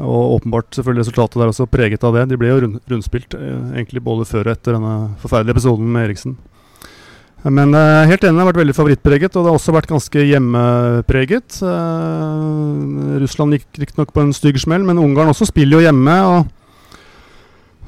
Og 0.00 0.38
åpenbart 0.38 0.72
selvfølgelig 0.76 1.04
resultatet 1.04 1.40
der 1.40 1.52
også 1.52 1.68
preget 1.68 2.04
av 2.04 2.16
det. 2.16 2.26
De 2.32 2.40
ble 2.40 2.48
jo 2.48 2.58
rund, 2.64 2.80
rundspilt 2.88 3.36
eh, 3.36 3.70
egentlig 3.76 4.04
både 4.08 4.24
før 4.28 4.48
og 4.48 4.56
etter 4.56 4.78
denne 4.78 4.96
forferdelige 5.20 5.58
episoden 5.58 5.92
med 5.92 6.08
Eriksen. 6.08 6.36
Men 7.44 7.76
eh, 7.76 8.08
helt 8.08 8.24
enig, 8.24 8.40
det 8.40 8.44
har 8.46 8.52
vært 8.54 8.64
veldig 8.64 8.80
favorittpreget, 8.80 9.36
og 9.36 9.44
det 9.44 9.52
har 9.52 9.60
også 9.60 9.76
vært 9.76 9.92
ganske 9.92 10.28
hjemmepreget. 10.32 11.60
Eh, 11.60 13.16
Russland 13.20 13.60
gikk 13.60 13.84
riktignok 13.84 14.16
på 14.16 14.24
en 14.24 14.36
stygg 14.36 14.64
smell, 14.64 14.88
men 14.88 15.04
Ungarn 15.04 15.36
også 15.36 15.52
spiller 15.52 15.76
jo 15.76 15.90
hjemme. 15.90 16.20
og 16.24 16.55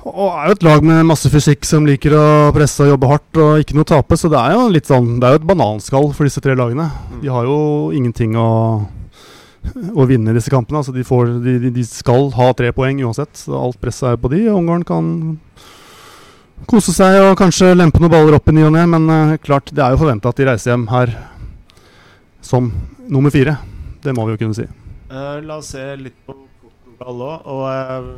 og 0.06 0.28
er 0.30 0.46
jo 0.48 0.54
et 0.56 0.62
lag 0.64 0.84
med 0.86 1.06
masse 1.08 1.28
fysikk 1.32 1.66
som 1.66 1.86
liker 1.86 2.14
å 2.16 2.26
presse 2.54 2.84
og 2.84 2.92
jobbe 2.92 3.08
hardt 3.10 3.40
og 3.42 3.62
ikke 3.62 3.74
noe 3.76 3.84
å 3.86 3.90
tape. 3.90 4.16
Så 4.16 4.30
det 4.32 4.38
er 4.40 4.54
jo 4.54 4.68
litt 4.72 4.86
sånn 4.88 5.18
Det 5.18 5.26
er 5.26 5.34
jo 5.34 5.40
et 5.42 5.48
bananskall 5.50 6.06
for 6.16 6.28
disse 6.28 6.42
tre 6.44 6.54
lagene. 6.58 6.86
De 7.22 7.28
har 7.32 7.48
jo 7.48 7.58
ingenting 7.96 8.36
å, 8.38 8.46
å 9.98 10.06
vinne 10.08 10.30
i 10.32 10.36
disse 10.38 10.52
kampene. 10.54 10.80
Altså 10.80 10.94
de, 10.94 11.04
får, 11.04 11.34
de, 11.44 11.70
de- 11.74 11.84
skal 11.88 12.30
ha 12.38 12.46
tre 12.56 12.70
poeng 12.76 13.02
uansett. 13.04 13.34
Så 13.42 13.58
alt 13.58 13.80
presset 13.82 14.06
er 14.12 14.16
jo 14.16 14.22
på 14.22 14.30
de. 14.32 14.44
Ungarn 14.54 14.86
kan 14.88 15.10
kose 16.70 16.94
seg 16.94 17.18
og 17.22 17.36
kanskje 17.38 17.74
lempe 17.76 18.00
noen 18.02 18.12
baller 18.14 18.38
opp 18.38 18.48
i 18.50 18.54
ny 18.56 18.64
og 18.66 18.72
ne, 18.74 18.82
men 18.90 19.04
uh, 19.12 19.36
klart, 19.38 19.70
det 19.70 19.78
er 19.84 19.92
jo 19.94 20.00
forventa 20.00 20.32
at 20.32 20.40
de 20.40 20.46
reiser 20.48 20.72
hjem 20.72 20.88
her 20.90 21.12
som 22.42 22.70
nummer 23.06 23.30
fire. 23.34 23.54
Det 24.02 24.14
må 24.16 24.24
vi 24.26 24.34
jo 24.34 24.40
kunne 24.42 24.56
si. 24.56 24.64
Uh, 25.10 25.38
la 25.42 25.58
oss 25.60 25.70
se 25.74 25.84
litt 26.00 26.16
på 26.26 26.34
Portugal 26.34 27.22
òg. 27.28 27.46
Og 27.52 27.62
eh, 27.70 28.08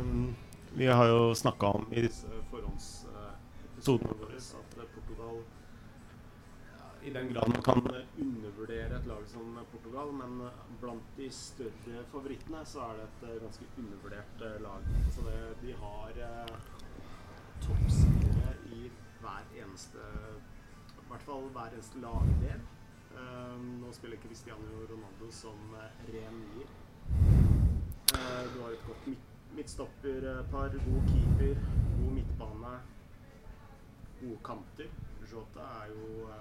vi 0.73 0.87
har 0.87 1.07
jo 1.07 1.35
snakka 1.35 1.65
om 1.67 1.85
i 1.93 2.01
disse 2.01 2.27
forhåndsepisodene 2.51 4.13
våre 4.19 4.37
at 4.37 4.77
eh, 4.77 4.87
Portugal 4.95 5.41
ja, 5.41 6.87
I 7.03 7.09
den 7.09 7.33
grad 7.33 7.49
man 7.49 7.63
kan 7.65 7.81
eh, 7.95 8.05
undervurdere 8.23 8.99
et 8.99 9.07
lag 9.09 9.23
som 9.27 9.59
Portugal, 9.71 10.11
men 10.15 10.41
eh, 10.47 10.61
blant 10.81 11.15
de 11.17 11.29
større 11.35 12.05
favorittene 12.11 12.63
så 12.65 12.85
er 12.87 12.99
det 12.99 13.07
et 13.09 13.25
eh, 13.29 13.39
ganske 13.43 13.69
undervurdert 13.77 14.45
eh, 14.47 14.59
lag. 14.63 14.91
Så 15.15 15.25
det, 15.27 15.39
de 15.61 15.75
har 15.81 16.21
eh, 16.27 16.53
toppspillere 17.65 18.55
i 18.77 18.91
hver 19.21 19.49
eneste 19.63 20.05
I 21.01 21.09
hvert 21.11 21.27
fall 21.27 21.49
hver 21.53 21.75
eneste 21.75 21.99
lagdel. 22.01 22.63
Eh, 23.11 23.57
nå 23.81 23.91
spiller 23.97 24.23
Cristiano 24.23 24.85
Ronaldo 24.87 25.27
som 25.35 25.75
eh, 25.81 26.05
ren 26.15 26.39
nier. 26.45 26.71
Eh, 28.15 28.43
du 28.53 28.61
har 28.63 28.71
et 28.71 28.87
godt 28.87 29.11
midt 29.11 29.27
midtstopperpar, 29.61 30.73
god 30.73 31.03
keeper, 31.11 31.55
god 31.99 32.13
midtbane, 32.17 32.73
gode 34.21 34.39
kanter. 34.45 34.89
Jota 35.31 35.67
er 35.83 35.93
jo 35.93 36.31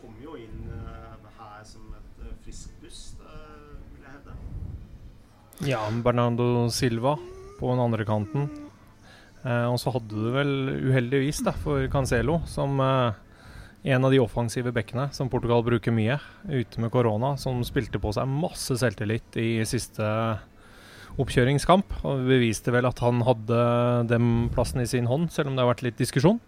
Kom 0.00 0.16
jo 0.20 0.34
inn 0.36 0.66
eh, 0.68 1.28
her 1.38 1.62
som 1.64 1.84
et 1.96 2.24
frisk 2.44 2.74
pust, 2.82 3.20
eh, 3.24 3.68
vil 3.94 4.02
jeg 4.02 4.10
hevde. 4.12 4.34
Ja, 5.64 5.78
Bernardo 6.04 6.68
Silva 6.68 7.14
på 7.56 7.70
den 7.70 7.80
andre 7.80 8.04
kanten. 8.04 8.50
Eh, 9.44 9.64
og 9.64 9.78
så 9.80 9.94
hadde 9.94 10.12
du 10.12 10.28
vel 10.34 10.52
uheldigvis 10.90 11.40
da, 11.46 11.54
for 11.56 11.86
Cancelo, 11.92 12.42
som 12.50 12.76
eh, 12.84 13.16
en 13.94 14.04
av 14.04 14.12
de 14.12 14.20
offensive 14.20 14.74
bekkene 14.76 15.08
som 15.16 15.30
Portugal 15.32 15.64
bruker 15.64 15.94
mye, 15.94 16.18
ute 16.52 16.84
med 16.84 16.92
korona, 16.92 17.38
som 17.40 17.64
spilte 17.64 18.02
på 18.02 18.12
seg 18.12 18.28
masse 18.28 18.76
selvtillit 18.80 19.40
i 19.40 19.50
siste 19.68 20.04
oppkjøringskamp. 21.20 22.00
Og 22.02 22.26
beviste 22.28 22.74
vel 22.74 22.88
at 22.88 23.02
han 23.04 23.22
hadde 23.26 23.60
den 24.10 24.50
plassen 24.54 24.82
i 24.82 24.88
sin 24.90 25.08
hånd, 25.10 25.30
selv 25.34 25.50
om 25.50 25.56
det 25.56 25.64
har 25.64 25.72
vært 25.72 25.86
litt 25.86 26.00
diskusjon. 26.00 26.40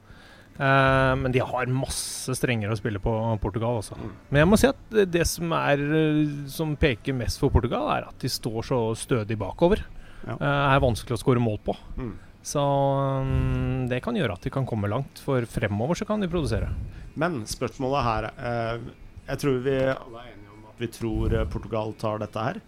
Eh, 0.57 1.13
men 1.21 1.35
de 1.35 1.43
har 1.45 1.73
masse 1.73 2.33
strengere 2.39 2.73
å 2.73 2.81
spille 2.81 3.03
på 3.03 3.13
Portugal. 3.43 3.83
Mm. 3.83 4.13
Men 4.31 4.43
jeg 4.43 4.51
må 4.51 4.61
si 4.61 4.71
at 4.71 4.79
det, 4.93 5.09
det 5.15 5.27
som, 5.29 5.53
er, 5.57 5.83
eh, 6.01 6.23
som 6.53 6.77
peker 6.81 7.17
mest 7.17 7.43
for 7.43 7.53
Portugal, 7.53 7.91
er 7.93 8.09
at 8.09 8.23
de 8.23 8.33
står 8.33 8.63
så 8.71 8.81
stødig 8.99 9.39
bakover. 9.41 9.85
Ja. 10.27 10.39
Eh, 10.39 10.63
er 10.77 10.85
vanskelig 10.85 11.19
å 11.19 11.23
skåre 11.23 11.43
mål 11.43 11.61
på. 11.67 11.77
Mm. 12.01 12.15
Så 12.47 12.63
mm, 12.63 13.89
det 13.91 14.01
kan 14.05 14.17
gjøre 14.17 14.37
at 14.39 14.47
de 14.47 14.53
kan 14.55 14.67
komme 14.69 14.91
langt, 14.91 15.19
for 15.23 15.45
fremover 15.51 15.99
så 15.99 16.07
kan 16.09 16.23
de 16.23 16.31
produsere. 16.31 16.71
Men 17.19 17.41
spørsmålet 17.49 18.05
her 18.05 18.27
eh, 18.29 18.89
Jeg 19.31 19.41
tror 19.41 19.63
vi 19.65 19.77
alle 19.89 20.21
er 20.21 20.33
enige 20.35 20.53
om 20.53 20.67
at 20.69 20.83
vi 20.83 20.89
tror 20.95 21.35
eh, 21.35 21.47
Portugal 21.51 21.95
tar 21.99 22.21
dette 22.23 22.49
her. 22.49 22.61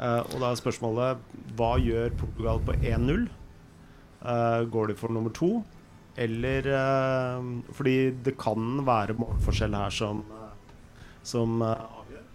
Eh, 0.00 0.20
og 0.32 0.36
da 0.40 0.50
er 0.52 0.58
spørsmålet 0.60 1.18
hva 1.58 1.72
gjør 1.82 2.14
Portugal 2.20 2.60
på 2.66 2.74
1-0? 2.80 3.28
Uh, 4.22 4.62
går 4.70 4.92
de 4.92 4.94
for 4.94 5.10
nummer 5.10 5.32
to? 5.34 5.64
Eller 6.16 6.66
uh, 6.70 7.42
Fordi 7.74 7.94
det 8.22 8.36
kan 8.38 8.84
være 8.86 9.16
målforskjell 9.18 9.74
her 9.74 9.90
som, 9.90 10.20
eh, 10.30 10.78
som 11.26 11.56
eh, 11.66 11.82
avgjør. 11.98 12.26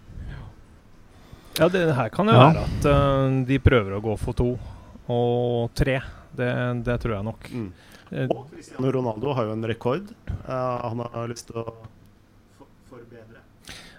Ja, 1.58 1.68
det 1.72 1.84
her 1.96 2.08
kan 2.14 2.28
jo 2.30 2.34
Ja. 2.36 2.48
være 2.52 2.64
at 2.68 2.88
eh, 2.92 3.38
de 3.48 3.58
prøver 3.62 3.96
å 3.96 4.02
gå 4.04 4.16
for 4.20 4.36
to 4.38 4.50
og 5.08 5.70
tre. 5.78 5.96
Det, 6.36 6.50
det 6.84 6.98
tror 7.00 7.14
jeg 7.16 7.24
nok. 7.30 7.48
Mm. 7.50 7.68
Eh, 8.12 8.26
Og 8.30 8.50
Cristiano 8.52 8.90
Ronaldo 8.98 9.32
har 9.34 9.48
jo 9.48 9.54
en 9.56 9.64
rekord. 9.70 10.10
Eh, 10.28 10.76
han 10.84 11.00
har 11.14 11.28
lyst 11.32 11.48
til 11.48 11.62
å. 11.62 11.72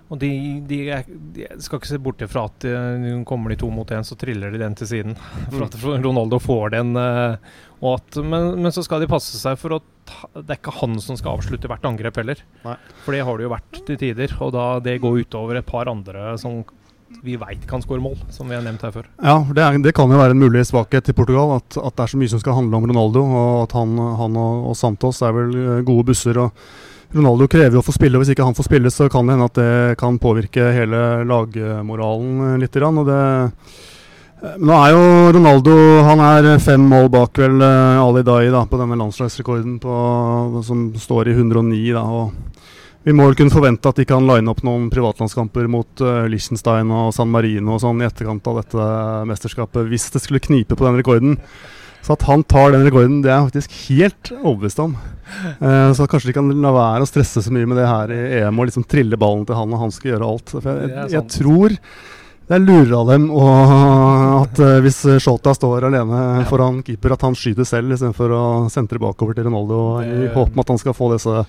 Og 0.09 0.17
de, 0.17 0.29
de, 0.65 0.77
er, 0.89 1.05
de 1.05 1.45
skal 1.61 1.77
ikke 1.77 1.91
se 1.91 1.99
bort 2.01 2.23
fra 2.31 2.47
at 2.49 2.65
de, 2.65 3.11
kommer 3.29 3.53
de 3.53 3.59
to 3.61 3.69
mot 3.69 3.91
én, 3.93 4.05
så 4.05 4.17
triller 4.17 4.49
de 4.53 4.61
den 4.61 4.77
til 4.77 4.89
siden. 4.89 5.17
For 5.51 5.67
at 5.67 5.77
Ronaldo 5.85 6.39
får 6.41 6.73
den. 6.73 6.95
eh, 6.97 7.51
og 7.79 7.99
at, 7.99 8.17
men, 8.25 8.55
men 8.59 8.73
så 8.75 8.83
skal 8.83 9.03
de 9.03 9.07
passe 9.07 9.37
seg 9.39 9.55
for 9.61 9.77
at 9.77 9.85
det 10.35 10.49
er 10.49 10.57
ikke 10.57 10.73
han 10.81 10.97
som 10.99 11.15
skal 11.15 11.37
avslutte 11.37 11.69
hvert 11.69 11.85
angrep 11.87 12.17
heller. 12.19 12.41
Nei. 12.65 12.73
For 13.05 13.15
det 13.15 13.21
har 13.23 13.37
det 13.39 13.45
jo 13.45 13.53
vært 13.53 13.79
til 13.87 13.99
tider. 14.01 14.33
Og 14.43 14.51
da 14.55 14.65
det 14.83 14.97
går 15.03 15.21
utover 15.21 15.61
et 15.61 15.69
par 15.69 15.87
andre 15.91 16.33
som 16.41 16.59
vi 17.23 17.37
veit 17.41 17.63
kan 17.69 17.81
skåre 17.81 18.03
mål, 18.03 18.17
som 18.33 18.49
vi 18.49 18.57
har 18.57 18.65
nevnt 18.65 18.83
her 18.85 18.91
før. 18.93 19.07
Ja, 19.17 19.37
det, 19.47 19.63
er, 19.63 19.79
det 19.85 19.95
kan 19.97 20.11
jo 20.11 20.19
være 20.19 20.35
en 20.35 20.43
mulig 20.43 20.65
svakhet 20.67 21.09
i 21.09 21.15
Portugal. 21.15 21.55
At, 21.61 21.79
at 21.79 21.95
det 21.95 22.05
er 22.05 22.11
så 22.11 22.19
mye 22.21 22.33
som 22.33 22.43
skal 22.43 22.57
handle 22.59 22.81
om 22.81 22.89
Ronaldo. 22.91 23.23
Og 23.29 23.63
at 23.63 23.77
han, 23.77 23.95
han 24.19 24.37
og, 24.43 24.69
og 24.73 24.77
Santos 24.77 25.23
er 25.25 25.35
vel 25.37 25.55
eh, 25.55 25.81
gode 25.87 26.09
busser. 26.11 26.41
og 26.43 26.51
Ronaldo 27.09 27.47
krever 27.49 27.79
å 27.79 27.85
få 27.85 27.93
spille, 27.95 28.17
og 28.17 28.23
hvis 28.23 28.35
ikke 28.35 28.45
han 28.45 28.57
får 28.57 28.67
spille, 28.67 28.89
så 28.93 29.07
kan 29.09 29.25
det 29.25 29.35
hende 29.35 29.47
at 29.49 29.57
det 29.57 29.99
kan 30.01 30.19
påvirke 30.21 30.67
hele 30.75 31.23
lagmoralen 31.25 32.43
eh, 32.51 32.57
litt. 32.61 32.75
Og 32.85 32.99
det, 33.07 33.21
eh, 34.43 34.59
nå 34.61 34.75
er 34.77 34.93
jo 34.93 35.31
Ronaldo 35.35 35.73
Han 36.05 36.21
er 36.21 36.51
fem 36.61 36.85
mål 36.91 37.09
bak 37.15 37.41
vel 37.41 37.57
eh, 37.65 38.03
Ali 38.03 38.21
Dai 38.27 38.51
da, 38.53 38.61
på 38.69 38.77
denne 38.77 38.99
landslagsrekorden 38.99 39.79
på, 39.81 39.95
som 40.67 40.85
står 40.93 41.31
i 41.31 41.35
109. 41.39 41.81
Da, 41.97 42.05
vi 43.09 43.15
må 43.17 43.25
vel 43.25 43.39
kunne 43.39 43.55
forvente 43.57 43.89
at 43.89 43.97
de 43.97 44.05
kan 44.05 44.29
line 44.29 44.51
opp 44.51 44.61
noen 44.67 44.89
privatlandskamper 44.93 45.65
mot 45.71 46.03
uh, 46.03 46.27
Liechtenstein 46.29 46.91
og 46.91 47.13
San 47.15 47.31
Marino 47.31 47.77
og 47.77 47.81
sånn 47.81 48.03
i 48.03 48.05
etterkant 48.05 48.45
av 48.51 48.59
dette 48.59 48.87
mesterskapet, 49.29 49.87
hvis 49.87 50.09
det 50.13 50.21
skulle 50.21 50.43
knipe 50.43 50.75
på 50.75 50.85
den 50.85 50.99
rekorden. 50.99 51.37
Så 52.05 52.15
at 52.15 52.25
han 52.29 52.43
tar 52.47 52.73
den 52.73 52.85
rekorden, 52.87 53.19
det 53.23 53.31
er 53.31 53.37
jeg 53.37 53.49
faktisk 53.49 53.79
helt 53.89 54.31
overbevist 54.39 54.79
om. 54.83 54.93
Uh, 55.61 55.91
så 55.93 56.07
kanskje 56.09 56.31
de 56.31 56.37
kan 56.39 56.47
la 56.63 56.71
være 56.73 57.05
å 57.05 57.09
stresse 57.09 57.43
så 57.45 57.51
mye 57.53 57.67
med 57.69 57.77
det 57.77 57.89
her 57.89 58.13
i 58.13 58.21
EM 58.39 58.61
og 58.61 58.69
liksom 58.69 58.87
trille 58.89 59.19
ballen 59.19 59.43
til 59.45 59.59
han, 59.59 59.75
og 59.75 59.83
han 59.83 59.93
skal 59.93 60.13
gjøre 60.13 60.31
alt. 60.31 60.55
For 60.55 60.69
jeg, 60.71 60.93
jeg, 60.95 61.11
jeg 61.17 61.27
tror 61.35 61.75
det 62.49 62.57
er 62.57 62.63
lurer 62.65 62.93
av 62.97 63.11
dem 63.11 63.27
og 63.29 63.73
at 64.39 64.61
uh, 64.63 64.79
hvis 64.81 65.03
Shota 65.21 65.53
står 65.53 65.85
alene 65.91 66.47
foran 66.49 66.79
keeper, 66.85 67.13
at 67.13 67.27
han 67.27 67.37
skyter 67.37 67.67
selv 67.67 67.93
istedenfor 67.93 68.33
å 68.33 68.45
sentre 68.73 69.01
bakover 69.01 69.37
til 69.37 69.45
Ronaldo 69.45 69.83
i 70.01 70.31
håp 70.33 70.55
om 70.55 70.63
at 70.63 70.73
han 70.73 70.81
skal 70.81 70.97
få 70.97 71.11
disse 71.13 71.43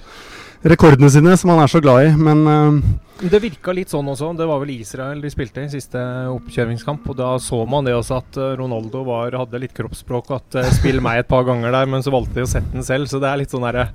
rekordene 0.62 1.10
sine, 1.12 1.36
som 1.36 1.52
han 1.54 1.62
er 1.62 1.70
så 1.70 1.80
glad 1.82 2.04
i. 2.04 2.10
Men 2.16 2.42
uh, 2.46 3.28
Det 3.30 3.40
virka 3.42 3.72
litt 3.76 3.92
sånn 3.92 4.08
også. 4.12 4.32
Det 4.38 4.48
var 4.48 4.60
vel 4.62 4.74
Israel 4.76 5.22
de 5.22 5.30
spilte 5.32 5.64
i 5.64 5.70
siste 5.72 6.00
oppkjøringskamp. 6.32 7.06
Og 7.10 7.18
da 7.20 7.32
så 7.42 7.62
man 7.68 7.88
det 7.88 7.96
også 7.96 8.18
at 8.20 8.40
eh, 8.40 8.56
Ronaldo 8.60 9.04
var, 9.08 9.36
hadde 9.42 9.62
litt 9.62 9.76
kroppsspråk. 9.76 10.34
At 10.36 10.58
uh, 10.60 10.72
spill 10.80 11.00
meg 11.04 11.22
et 11.22 11.30
par 11.30 11.46
ganger 11.48 11.72
der, 11.74 11.88
men 11.90 12.04
så 12.04 12.12
valgte 12.14 12.40
de 12.40 12.48
å 12.48 12.50
sette 12.50 12.74
den 12.74 12.86
selv. 12.86 13.08
Så 13.10 13.22
det 13.22 13.30
er 13.30 13.40
litt 13.40 13.54
sånn 13.54 13.64
derre 13.66 13.90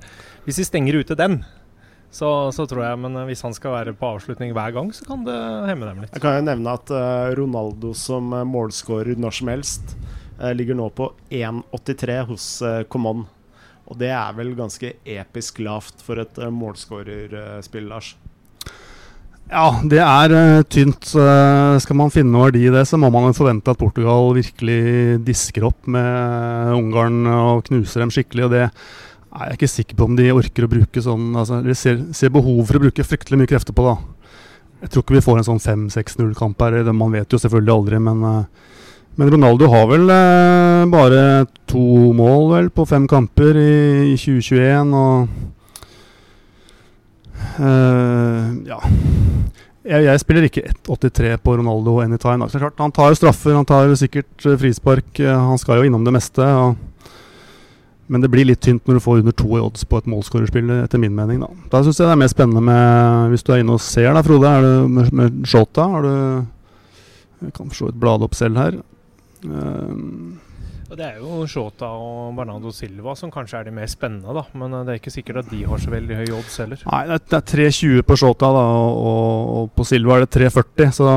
Hvis 0.46 0.60
de 0.62 0.66
stenger 0.66 1.00
ute 1.02 1.18
den, 1.18 1.40
så, 2.14 2.30
så 2.54 2.64
tror 2.70 2.84
jeg 2.86 2.98
Men 3.02 3.18
hvis 3.28 3.42
han 3.44 3.52
skal 3.52 3.74
være 3.74 3.96
på 3.98 4.08
avslutning 4.14 4.54
hver 4.56 4.74
gang, 4.74 4.92
så 4.94 5.06
kan 5.08 5.24
det 5.26 5.38
hemme 5.70 5.88
dem 5.90 6.04
litt. 6.04 6.14
Jeg 6.14 6.24
kan 6.24 6.38
jo 6.38 6.46
nevne 6.50 6.76
at 6.78 6.92
uh, 6.94 7.30
Ronaldo 7.38 7.94
som 7.98 8.34
målskårer 8.50 9.18
når 9.20 9.38
som 9.40 9.54
helst 9.54 9.96
uh, 10.40 10.50
ligger 10.56 10.78
nå 10.78 10.90
på 10.96 11.10
1,83 11.30 12.20
hos 12.30 12.50
uh, 12.64 12.82
Common. 12.90 13.26
Og 13.86 13.98
det 14.00 14.10
er 14.10 14.34
vel 14.34 14.54
ganske 14.58 14.96
episk 15.06 15.60
lavt 15.62 16.02
for 16.04 16.18
et 16.22 16.40
uh, 16.42 16.50
målskårerspill, 16.50 17.86
Lars. 17.90 18.14
Ja, 19.46 19.68
det 19.86 20.00
er 20.02 20.34
uh, 20.34 20.64
tynt. 20.66 21.12
Uh, 21.14 21.78
skal 21.82 21.98
man 22.00 22.10
finne 22.14 22.34
noe 22.34 22.48
verdi 22.48 22.64
i 22.66 22.72
det, 22.74 22.82
så 22.90 22.98
må 22.98 23.12
man 23.14 23.36
forvente 23.36 23.70
at 23.70 23.78
Portugal 23.78 24.32
virkelig 24.34 25.20
disker 25.26 25.68
opp 25.70 25.86
med 25.86 26.74
Ungarn 26.74 27.22
og 27.30 27.66
knuser 27.70 28.02
dem 28.02 28.10
skikkelig. 28.14 28.48
Og 28.48 28.56
det 28.56 28.64
er 28.66 29.52
jeg 29.52 29.60
ikke 29.60 29.70
sikker 29.70 30.00
på 30.00 30.10
om 30.10 30.18
de 30.18 30.32
orker 30.34 30.66
å 30.66 30.72
bruke 30.72 31.02
sånn 31.04 31.34
altså, 31.36 31.60
De 31.62 31.74
ser, 31.78 32.00
ser 32.16 32.32
behov 32.34 32.64
for 32.66 32.78
å 32.78 32.86
bruke 32.86 33.06
fryktelig 33.06 33.38
mye 33.42 33.50
krefter 33.54 33.76
på, 33.76 33.86
da. 33.86 33.98
Jeg 34.82 34.92
tror 34.92 35.06
ikke 35.06 35.16
vi 35.20 35.24
får 35.24 35.40
en 35.40 35.46
sånn 35.46 35.62
5-6-0-kamp 35.62 36.60
her. 36.62 36.82
Man 36.90 37.14
vet 37.14 37.32
jo 37.32 37.38
selvfølgelig 37.40 37.72
aldri, 37.72 38.00
men 38.02 38.26
eh, 38.28 38.72
men 39.16 39.30
Ronaldo 39.32 39.68
har 39.72 39.86
vel 39.88 40.10
eh, 40.12 40.82
bare 40.92 41.20
to 41.66 42.12
mål 42.16 42.50
vel 42.54 42.70
på 42.74 42.86
fem 42.88 43.06
kamper 43.10 43.58
i, 43.58 44.12
i 44.12 44.16
2021, 44.20 44.94
og 44.94 45.28
uh, 47.60 48.66
Ja. 48.68 48.80
Jeg, 49.86 50.02
jeg 50.02 50.18
spiller 50.18 50.46
ikke 50.48 50.64
1,83 50.66 51.36
på 51.46 51.52
Ronaldo 51.60 52.00
anytime. 52.02 52.42
da. 52.42 52.50
Så 52.50 52.58
klart, 52.58 52.80
han 52.82 52.90
tar 52.90 53.12
jo 53.12 53.18
straffer, 53.20 53.54
han 53.54 53.68
tar 53.68 53.92
sikkert 53.94 54.46
eh, 54.46 54.56
frispark. 54.58 55.20
eh, 55.22 55.30
han 55.30 55.60
skal 55.62 55.78
jo 55.78 55.86
innom 55.86 56.02
det 56.02 56.10
meste. 56.16 56.42
Og, 56.42 56.74
men 58.10 58.24
det 58.24 58.30
blir 58.32 58.48
litt 58.48 58.64
tynt 58.66 58.82
når 58.86 58.98
du 58.98 59.04
får 59.04 59.20
under 59.22 59.36
to 59.38 59.52
i 59.54 59.62
odds 59.62 59.86
på 59.86 60.00
et 60.02 60.08
målskårerspill, 60.10 60.72
etter 60.80 60.98
min 60.98 61.14
mening. 61.14 61.38
Da, 61.38 61.52
da 61.70 61.84
syns 61.86 62.00
jeg 62.00 62.08
det 62.08 62.16
er 62.16 62.22
mer 62.24 62.32
spennende 62.32 62.64
med 62.66 63.30
Hvis 63.30 63.46
du 63.46 63.52
er 63.54 63.62
inne 63.62 63.78
og 63.78 63.84
ser, 63.86 64.10
da, 64.10 64.24
Frode. 64.26 64.50
Er 64.50 64.66
du 64.66 64.90
med, 64.96 65.12
med 65.14 65.38
Shota? 65.46 65.86
Har 65.94 66.02
du 66.02 66.14
Jeg 67.46 67.54
kan 67.54 67.70
for 67.70 67.86
vidt 67.86 68.02
blade 68.02 68.26
opp 68.26 68.34
selv 68.34 68.58
her. 68.58 68.80
Ehm, 69.46 70.34
Og 70.86 70.94
Det 70.94 71.02
er 71.02 71.16
jo 71.18 71.42
Shota 71.50 71.88
og 71.98 72.36
Bernardo 72.36 72.70
Silva 72.70 73.16
som 73.18 73.30
kanskje 73.34 73.58
er 73.58 73.66
de 73.66 73.74
mer 73.74 73.88
spennende, 73.90 74.30
da. 74.36 74.44
Men 74.54 74.74
eh, 74.74 74.84
det 74.86 74.94
er 74.94 75.00
ikke 75.00 75.14
sikkert 75.14 75.42
at 75.42 75.50
de 75.50 75.64
har 75.66 75.82
så 75.82 75.90
veldig 75.90 76.20
høy 76.20 76.34
odds 76.38 76.58
heller. 76.62 76.82
Nei, 76.86 77.00
det 77.10 77.16
er, 77.16 77.38
er 77.40 77.70
3,20 77.72 78.04
på 78.06 78.18
Shota, 78.22 78.52
da, 78.54 78.66
og, 78.86 79.54
og, 79.56 79.72
på 79.74 79.86
Silva 79.88 80.16
er 80.16 80.26
det 80.26 80.34
3,40. 80.36 80.92
Så 80.94 81.08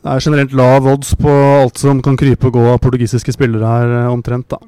det 0.00 0.12
er 0.14 0.22
generelt 0.24 0.54
lav 0.56 0.86
odds 0.92 1.16
på 1.18 1.32
alt 1.32 1.82
som 1.82 2.02
kan 2.06 2.18
krype 2.20 2.48
og 2.48 2.54
gå 2.54 2.68
av 2.70 2.78
portugisiske 2.84 3.34
spillere 3.34 3.74
her, 3.74 3.96
eh, 4.04 4.12
omtrent. 4.12 4.54
da. 4.54 4.62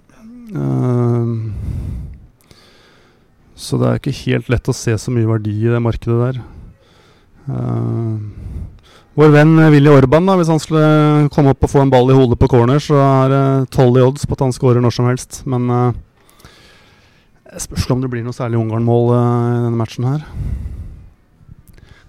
Uh, 0.52 1.52
så 3.62 3.78
det 3.78 3.88
er 3.88 4.00
ikke 4.00 4.18
helt 4.24 4.50
lett 4.50 4.68
å 4.68 4.74
se 4.74 4.96
så 4.98 5.12
mye 5.14 5.28
verdi 5.28 5.54
i 5.62 5.70
det 5.70 5.78
markedet 5.80 6.18
der. 6.18 6.42
Ehm, 7.50 8.32
vår 9.18 9.34
venn 9.34 9.52
eh, 9.58 9.70
Willy 9.74 9.90
Orban, 9.92 10.26
da, 10.28 10.36
hvis 10.38 10.50
han 10.52 10.62
skulle 10.62 11.28
komme 11.34 11.52
opp 11.52 11.66
og 11.66 11.72
få 11.72 11.82
en 11.82 11.92
ball 11.92 12.10
i 12.12 12.16
hodet 12.16 12.38
på 12.40 12.48
corner, 12.52 12.80
så 12.82 12.98
er 13.00 13.32
det 13.32 13.44
12 13.74 14.00
i 14.00 14.06
odds 14.06 14.26
på 14.26 14.38
at 14.38 14.44
han 14.46 14.56
skårer 14.56 14.84
når 14.84 14.96
som 14.96 15.08
helst. 15.10 15.42
Men 15.48 15.68
uh, 15.72 15.92
spørs 17.60 17.90
om 17.92 18.04
det 18.04 18.12
blir 18.12 18.24
noe 18.24 18.36
særlig 18.36 18.60
Ungarn-mål 18.60 19.12
uh, 19.12 19.18
i 19.20 19.64
denne 19.66 19.80
matchen 19.80 20.08
her. 20.08 20.24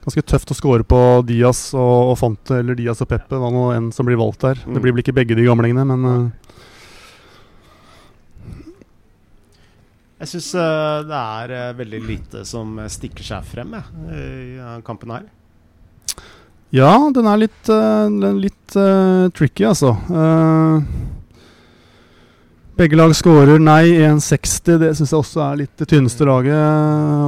Ganske 0.03 0.23
tøft 0.27 0.51
å 0.51 0.57
score 0.57 0.83
på 0.87 0.99
Diaz 1.27 1.69
og, 1.75 2.13
og 2.13 2.17
Fonte, 2.19 2.59
eller 2.59 2.75
Diaz 2.75 3.03
og 3.03 3.11
Peppe, 3.11 3.39
hva 3.39 3.51
nå 3.51 3.69
enn 3.75 3.91
som 3.95 4.07
blir 4.07 4.19
valgt 4.19 4.43
der. 4.43 4.63
Mm. 4.63 4.75
Det 4.75 4.83
blir 4.83 4.95
vel 4.95 5.03
ikke 5.05 5.15
begge 5.15 5.37
de 5.39 5.47
gamlingene, 5.47 5.85
men 5.93 6.07
uh, 6.07 6.43
Jeg 10.23 10.37
syns 10.37 10.53
det 11.09 11.19
er 11.19 11.51
eh, 11.51 11.73
veldig 11.75 11.99
lite 12.07 12.45
som 12.47 12.77
eh, 12.79 12.91
stikker 12.91 13.25
seg 13.27 13.43
frem 13.43 13.73
jeg, 13.75 13.89
i 14.15 14.53
eh, 14.55 14.77
kampen 14.87 15.11
her. 15.11 15.25
Ja, 16.73 16.93
den 17.13 17.27
er 17.29 17.37
litt, 17.37 17.69
uh, 17.69 18.09
litt 18.33 18.75
uh, 18.79 19.27
tricky, 19.37 19.61
altså. 19.69 19.91
Eh, 20.09 20.87
begge 22.79 22.97
lag 22.97 23.13
skårer 23.13 23.61
nei 23.61 23.91
1,60. 24.01 24.79
Det 24.81 24.89
syns 24.97 25.11
jeg 25.13 25.19
også 25.19 25.43
er 25.45 25.59
litt 25.61 25.75
det 25.77 25.85
tynneste 25.91 26.25
laget. 26.25 26.57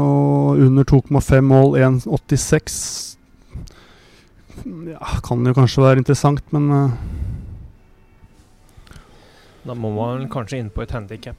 Og 0.01 0.63
under 0.65 0.87
2,5 0.89 1.45
mål 1.45 1.77
1,86. 1.77 2.79
Ja, 4.89 5.13
kan 5.21 5.45
jo 5.45 5.53
kanskje 5.53 5.83
være 5.85 6.01
interessant, 6.01 6.41
men 6.55 6.71
Da 9.65 9.73
må 9.77 9.93
man 9.93 10.25
kanskje 10.29 10.57
inn 10.63 10.73
på 10.73 10.81
et 10.85 10.93
handikap. 10.97 11.37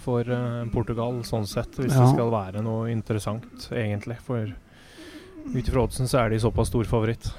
for 0.00 0.24
uh, 0.24 0.64
Portugal 0.72 1.18
sånn 1.28 1.44
sett, 1.50 1.74
hvis 1.76 1.92
Ja. 1.92 2.00
det 2.06 2.14
skal 2.14 2.30
være 2.32 2.62
noe 2.64 2.86
interessant, 2.88 3.66
egentlig. 3.74 4.16
For 4.24 4.46
ut 5.50 5.66
ifra 5.66 5.84
oddsen 5.84 6.08
så 6.10 6.22
er 6.22 6.32
de 6.32 6.40
såpass 6.42 6.68
stor 6.72 6.86
favoritt. 6.88 7.30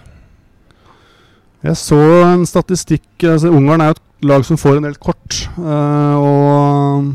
Jeg 1.62 1.78
så 1.78 2.00
en 2.26 2.48
statistikk 2.50 3.28
altså 3.30 3.52
Ungarn 3.54 3.84
er 3.84 3.92
jo 3.92 3.98
et 4.00 4.30
lag 4.32 4.46
som 4.48 4.58
får 4.58 4.80
en 4.80 4.88
del 4.88 4.98
kort. 5.02 5.44
Uh, 5.58 6.16
og 6.22 7.12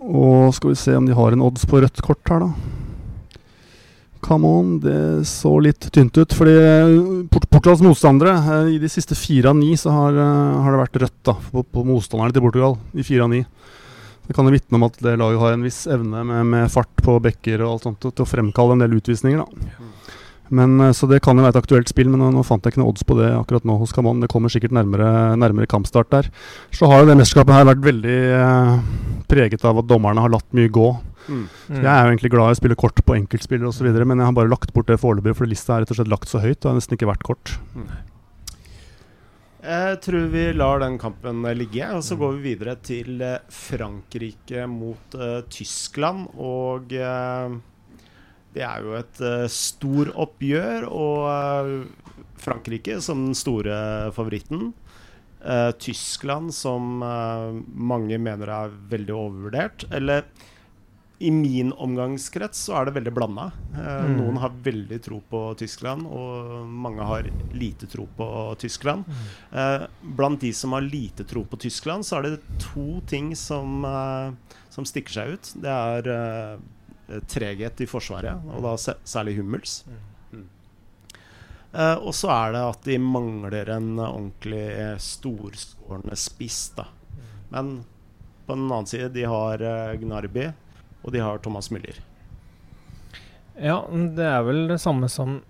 Og 0.00 0.54
skal 0.56 0.72
vi 0.72 0.78
se 0.80 0.94
om 0.96 1.06
de 1.06 1.14
har 1.14 1.34
en 1.34 1.42
odds 1.44 1.66
på 1.68 1.78
rødt 1.82 2.00
kort 2.02 2.30
her, 2.32 2.40
da. 2.40 2.50
Come 4.24 4.48
on, 4.48 4.72
det 4.82 5.26
så 5.28 5.52
litt 5.62 5.86
tynt 5.92 6.16
ut. 6.18 6.34
Fordi 6.36 6.54
Port 7.32 7.46
Portugals 7.50 7.82
motstandere 7.84 8.34
eh, 8.36 8.74
I 8.76 8.80
de 8.82 8.90
siste 8.92 9.16
fire 9.16 9.52
av 9.52 9.56
ni 9.56 9.72
så 9.80 9.92
har, 9.94 10.16
eh, 10.16 10.58
har 10.64 10.74
det 10.74 10.82
vært 10.82 10.98
rødt 11.04 11.20
da 11.28 11.34
på, 11.40 11.64
på 11.64 11.84
motstanderne 11.88 12.34
til 12.36 12.44
Portugal. 12.44 12.76
I 12.94 13.06
fire 13.06 13.26
av 13.26 13.32
ni. 13.32 13.44
Det 14.30 14.36
kan 14.38 14.46
jo 14.46 14.54
vitne 14.54 14.78
om 14.78 14.86
at 14.86 14.98
det 15.02 15.16
laget 15.18 15.42
har 15.42 15.56
en 15.56 15.66
viss 15.66 15.80
evne 15.90 16.22
med, 16.22 16.46
med 16.52 16.70
fart 16.70 17.02
på 17.02 17.16
bekker 17.22 17.64
og 17.64 17.72
alt 17.72 17.88
sånt 17.88 18.04
til 18.06 18.22
å 18.22 18.28
fremkalle 18.30 18.76
en 18.76 18.84
del 18.84 18.94
utvisninger. 19.00 19.42
da 19.42 19.80
men, 20.50 20.80
eh, 20.80 20.92
så 20.92 21.06
det 21.06 21.20
kan 21.22 21.38
jo 21.38 21.44
være 21.44 21.54
et 21.54 21.62
aktuelt 21.62 21.90
spill, 21.90 22.08
men 22.10 22.18
nå, 22.18 22.32
nå 22.34 22.42
fant 22.46 22.64
jeg 22.64 22.74
ikke 22.74 22.82
noe 22.82 22.90
odds 22.90 23.06
på 23.06 23.14
det 23.20 23.28
akkurat 23.36 23.66
nå 23.68 23.76
hos 23.78 23.94
Camon. 23.94 24.18
Det 24.22 24.30
kommer 24.32 24.50
sikkert 24.50 24.74
nærmere, 24.74 25.36
nærmere 25.38 25.70
kampstart 25.70 26.10
der. 26.10 26.30
Så 26.74 26.90
har 26.90 27.02
jo 27.02 27.10
det 27.10 27.16
mesterskapet 27.20 27.54
her 27.54 27.68
vært 27.70 27.86
veldig 27.86 28.18
eh, 28.34 28.72
preget 29.30 29.64
av 29.66 29.78
at 29.78 29.88
dommerne 29.90 30.24
har 30.24 30.34
latt 30.34 30.48
mye 30.58 30.72
gå. 30.74 30.88
Mm. 31.28 31.44
Mm. 31.46 31.78
Jeg 31.78 31.90
er 31.92 32.02
jo 32.02 32.10
egentlig 32.10 32.32
glad 32.34 32.50
i 32.50 32.56
å 32.56 32.58
spille 32.58 32.78
kort 32.82 32.98
på 33.06 33.14
enkeltspillere 33.14 33.70
osv., 33.70 33.86
men 34.02 34.18
jeg 34.18 34.26
har 34.26 34.38
bare 34.40 34.50
lagt 34.50 34.74
bort 34.74 34.90
det 34.90 34.98
foreløpig, 34.98 35.36
for 35.38 35.50
lista 35.50 35.76
er 35.76 35.84
rett 35.84 35.94
og 35.94 36.00
slett 36.00 36.10
lagt 36.10 36.32
så 36.32 36.42
høyt. 36.42 36.58
Det 36.58 36.70
har 36.70 36.78
nesten 36.80 36.98
ikke 36.98 37.12
vært 37.12 37.26
kort. 37.30 37.54
Jeg 39.60 39.98
tror 40.00 40.30
vi 40.32 40.42
lar 40.56 40.78
den 40.80 40.94
kampen 40.96 41.44
ligge, 41.52 41.84
og 41.92 42.00
så 42.04 42.16
går 42.16 42.38
vi 42.38 42.54
videre 42.54 42.78
til 42.80 43.20
eh, 43.20 43.42
Frankrike 43.52 44.64
mot 44.64 45.16
uh, 45.20 45.42
Tyskland. 45.52 46.30
Og 46.40 46.94
uh, 46.96 47.58
det 48.56 48.64
er 48.64 48.86
jo 48.86 48.94
et 48.96 49.20
uh, 49.20 49.44
stor 49.52 50.14
oppgjør, 50.24 50.86
og 50.88 51.84
Frankrike 52.40 52.96
som 53.04 53.26
den 53.28 53.36
store 53.36 53.76
favoritten. 54.16 54.70
Tyskland 55.80 56.50
som 56.52 57.00
mange 57.00 58.18
mener 58.20 58.50
er 58.52 58.72
veldig 58.92 59.14
overvurdert. 59.16 59.86
Eller 59.96 60.26
i 61.20 61.28
min 61.30 61.68
omgangskrets 61.76 62.62
så 62.66 62.78
er 62.80 62.86
det 62.88 62.94
veldig 62.96 63.12
blanda. 63.12 63.50
Eh, 63.76 64.06
Mm. 64.08 64.14
Noen 64.16 64.38
har 64.40 64.54
veldig 64.64 64.98
tro 65.04 65.18
på 65.30 65.40
Tyskland, 65.60 66.06
og 66.08 66.66
mange 66.66 67.04
har 67.04 67.28
lite 67.52 67.86
tro 67.92 68.06
på 68.16 68.28
Tyskland. 68.58 69.04
Eh, 69.52 69.84
blant 70.16 70.40
de 70.40 70.52
som 70.56 70.72
har 70.72 70.80
lite 70.80 71.24
tro 71.28 71.44
på 71.44 71.58
Tyskland, 71.60 72.04
så 72.08 72.16
er 72.18 72.22
det 72.22 72.40
to 72.58 73.02
ting 73.06 73.34
som, 73.36 73.84
eh, 73.84 74.32
som 74.70 74.84
stikker 74.88 75.12
seg 75.12 75.28
ut. 75.36 75.52
Det 75.60 75.68
er 75.68 76.08
eh, 76.08 77.20
treghet 77.28 77.80
i 77.84 77.86
forsvaret, 77.90 78.40
og 78.56 78.62
da 78.62 78.74
særlig 79.04 79.36
Hummels. 79.36 79.84
Eh, 81.72 81.94
og 82.02 82.14
så 82.16 82.30
er 82.34 82.52
det 82.56 82.62
at 82.66 82.82
de 82.88 82.96
mangler 82.98 83.68
en 83.76 83.92
ordentlig 84.02 84.64
eh, 84.72 84.96
storskårende 84.98 86.16
spiss, 86.18 86.70
da. 86.74 86.86
Men 87.52 87.84
på 88.46 88.56
den 88.56 88.66
annen 88.72 88.86
side, 88.90 89.12
de 89.14 89.22
har 89.30 89.58
Gnarby, 90.00 90.48
og 91.04 91.14
de 91.14 91.22
har 91.24 91.40
Thomas 91.44 91.70
Müller. 91.72 91.98
Ja, 93.60 93.82
det 93.90 94.24
er 94.24 94.44
vel 94.46 94.66
det 94.70 94.80
samme 94.80 95.08
som 95.12 95.40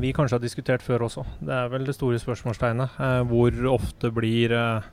vi 0.00 0.10
kanskje 0.14 0.38
har 0.38 0.42
diskutert 0.42 0.82
før 0.82 1.06
også. 1.06 1.22
Det 1.38 1.54
er 1.54 1.70
vel 1.70 1.86
det 1.86 1.94
store 1.94 2.18
spørsmålstegnet. 2.18 2.96
Eh, 2.98 3.20
hvor 3.30 3.54
ofte 3.74 4.10
blir 4.14 4.54
eh, 4.54 4.88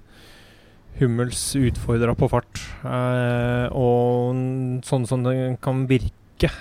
Hummels 1.00 1.42
utfordra 1.58 2.14
på 2.18 2.30
fart? 2.30 2.62
Eh, 2.86 3.66
og 3.74 4.84
sånn 4.86 5.08
som 5.10 5.26
det 5.26 5.36
kan 5.64 5.88
virke, 5.90 6.52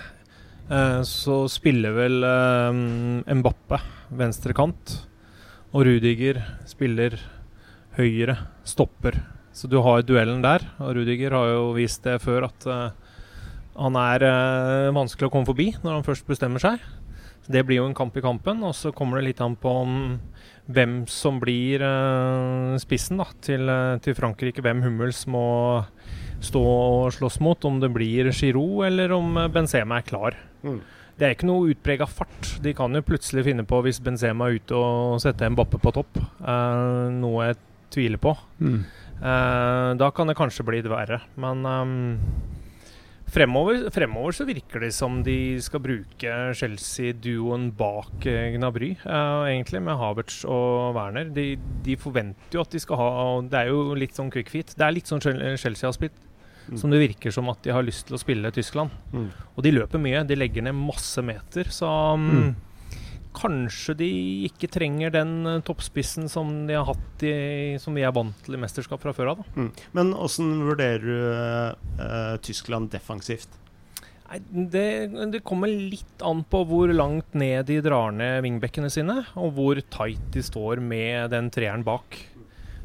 eh, 0.70 1.00
så 1.04 1.42
spiller 1.52 1.96
vel 1.96 2.24
eh, 2.24 3.34
Mbappe 3.36 3.82
venstre 4.16 4.56
kant. 4.56 4.96
Og 5.70 5.84
Rudiger 5.86 6.40
spiller 6.66 7.18
høyre 7.98 8.38
stopper. 8.66 9.20
Så 9.52 9.68
du 9.70 9.80
har 9.82 10.04
duellen 10.06 10.42
der. 10.44 10.64
Og 10.78 10.94
Rudiger 10.98 11.34
har 11.36 11.52
jo 11.52 11.70
vist 11.76 12.04
det 12.06 12.20
før 12.22 12.48
at 12.48 12.66
eh, 12.70 12.90
han 13.80 13.98
er 13.98 14.26
eh, 14.26 14.90
vanskelig 14.94 15.28
å 15.28 15.32
komme 15.32 15.48
forbi 15.48 15.70
når 15.82 15.98
han 15.98 16.06
først 16.06 16.28
bestemmer 16.28 16.62
seg. 16.62 16.82
Så 17.44 17.54
Det 17.54 17.64
blir 17.66 17.80
jo 17.80 17.88
en 17.88 17.96
kamp 17.96 18.16
i 18.16 18.24
kampen, 18.24 18.62
og 18.66 18.76
så 18.76 18.92
kommer 18.92 19.18
det 19.18 19.30
litt 19.30 19.42
an 19.44 19.56
på 19.58 19.72
om 19.82 19.94
hvem 20.70 21.02
som 21.10 21.40
blir 21.42 21.82
eh, 21.82 22.76
spissen 22.82 23.20
da, 23.22 23.26
til, 23.42 23.72
til 24.04 24.16
Frankrike. 24.18 24.62
Hvem 24.62 24.84
Hummels 24.86 25.24
må 25.30 25.44
stå 26.40 26.62
og 26.62 27.10
slåss 27.16 27.40
mot. 27.44 27.66
Om 27.66 27.82
det 27.82 27.90
blir 27.92 28.30
Giroud 28.30 28.86
eller 28.86 29.16
om 29.16 29.34
Benzema 29.52 29.98
er 30.00 30.08
klar. 30.08 30.38
Mm. 30.62 30.80
Det 31.20 31.26
er 31.26 31.34
ikke 31.34 31.50
noe 31.50 31.74
utprega 31.74 32.06
fart. 32.08 32.54
De 32.64 32.72
kan 32.76 32.94
jo 32.96 33.02
plutselig 33.04 33.44
finne 33.44 33.66
på, 33.68 33.82
hvis 33.84 33.98
Benzema 34.00 34.46
er 34.48 34.56
ute, 34.56 34.76
og 34.78 35.18
sette 35.20 35.50
bappe 35.52 35.76
på 35.82 35.92
topp. 35.92 36.16
Eh, 36.40 37.10
noe 37.18 37.50
jeg 37.50 37.58
tviler 37.92 38.22
på. 38.22 38.32
Eh, 39.20 39.90
da 40.00 40.10
kan 40.10 40.30
det 40.30 40.38
kanskje 40.38 40.64
bli 40.66 40.80
det 40.84 40.90
verre. 40.92 41.20
Men 41.40 41.66
um, 41.66 41.92
fremover, 43.30 43.90
fremover 43.92 44.34
så 44.36 44.46
virker 44.48 44.80
det 44.84 44.92
som 44.96 45.20
de 45.26 45.58
skal 45.62 45.82
bruke 45.84 46.38
Chelsea-duoen 46.56 47.68
bak 47.76 48.24
uh, 48.26 48.46
Gnabry, 48.56 48.94
uh, 49.04 49.44
egentlig, 49.50 49.82
med 49.84 50.00
Havertz 50.00 50.40
og 50.48 50.96
Werner. 50.96 51.28
De, 51.36 51.52
de 51.84 51.98
forventer 52.00 52.58
jo 52.58 52.64
at 52.64 52.72
de 52.72 52.80
skal 52.82 53.00
ha 53.00 53.10
og 53.26 53.52
Det 53.52 53.60
er 53.60 53.70
jo 53.74 53.94
litt 53.98 54.16
sånn 54.16 54.32
quick 54.32 54.50
fit. 54.52 54.72
Det 54.76 54.86
er 54.86 54.96
litt 54.96 55.10
sånn 55.10 55.22
Chelsea 55.22 55.86
har 55.86 55.96
spilt. 55.96 56.26
Mm. 56.70 56.76
Som 56.78 56.92
det 56.92 57.00
virker 57.02 57.32
som 57.34 57.48
at 57.50 57.62
de 57.64 57.72
har 57.74 57.82
lyst 57.82 58.06
til 58.06 58.14
å 58.16 58.20
spille 58.20 58.50
Tyskland. 58.54 58.92
Mm. 59.12 59.30
Og 59.56 59.62
de 59.64 59.72
løper 59.74 60.02
mye. 60.02 60.24
De 60.28 60.36
legger 60.38 60.64
ned 60.64 60.76
masse 60.78 61.22
meter. 61.24 61.68
Så 61.72 61.88
um, 62.14 62.28
Mm. 62.30 62.50
Kanskje 63.36 63.94
de 64.00 64.10
ikke 64.48 64.70
trenger 64.72 65.12
den 65.14 65.34
eh, 65.46 65.62
toppspissen 65.66 66.28
som 66.32 66.50
de 66.68 66.76
har 66.78 66.88
hatt 66.88 67.24
i, 67.26 67.78
som 67.82 67.96
vi 67.96 68.04
er 68.06 68.14
vant 68.14 68.36
til 68.44 68.56
i 68.56 68.60
mesterskap 68.60 69.02
fra 69.02 69.14
før 69.16 69.34
av. 69.34 69.42
Mm. 69.56 69.70
Men 69.96 70.12
åssen 70.14 70.52
vurderer 70.66 71.04
du 71.06 72.04
eh, 72.04 72.36
Tyskland 72.46 72.90
defensivt? 72.94 73.58
Nei, 74.30 74.38
det, 74.70 74.86
det 75.32 75.42
kommer 75.46 75.70
litt 75.70 76.22
an 76.22 76.44
på 76.46 76.62
hvor 76.70 76.92
langt 76.94 77.34
ned 77.34 77.66
de 77.66 77.80
drar 77.82 78.12
ned 78.14 78.44
vingbekkene 78.46 78.90
sine, 78.92 79.24
og 79.34 79.56
hvor 79.56 79.80
tight 79.90 80.28
de 80.34 80.44
står 80.46 80.82
med 80.82 81.32
den 81.34 81.50
treeren 81.54 81.86
bak. 81.86 82.18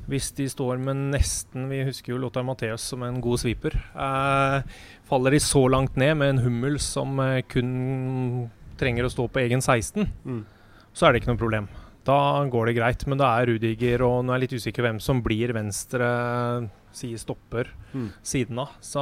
Hvis 0.10 0.32
de 0.38 0.46
står 0.50 0.78
med 0.78 1.00
nesten 1.16 1.64
Vi 1.72 1.80
husker 1.88 2.14
jo 2.14 2.20
Lothar 2.22 2.44
Matheus 2.46 2.84
som 2.92 3.02
en 3.06 3.18
god 3.24 3.42
sviper. 3.42 3.74
Eh, 3.74 4.76
faller 5.10 5.34
de 5.34 5.42
så 5.42 5.64
langt 5.72 5.98
ned 5.98 6.14
med 6.20 6.36
en 6.36 6.44
Hummel 6.46 6.78
som 6.82 7.18
eh, 7.24 7.42
kun 7.50 8.52
trenger 8.78 9.06
å 9.08 9.12
stå 9.14 9.28
på 9.32 9.42
egen 9.46 9.62
16, 9.62 10.08
Mm. 10.26 10.46
så 10.94 11.08
er 11.08 11.14
det 11.14 11.22
ikke 11.24 11.34
noe 11.34 11.42
problem. 11.42 11.68
Da 12.06 12.18
går 12.46 12.66
det 12.68 12.76
greit. 12.78 13.08
Men 13.08 13.18
da 13.18 13.32
er 13.40 13.48
Rudiger 13.50 14.02
og 14.06 14.26
nå 14.26 14.34
er 14.34 14.40
jeg 14.40 14.50
litt 14.50 14.60
usikker 14.62 14.84
hvem 14.86 15.00
som 15.02 15.22
blir 15.26 15.54
venstre 15.54 16.70
sier 16.94 17.18
stopper 17.18 17.68
Mm. 17.94 18.12
siden 18.24 18.60
av. 18.60 18.70
Så 18.82 19.02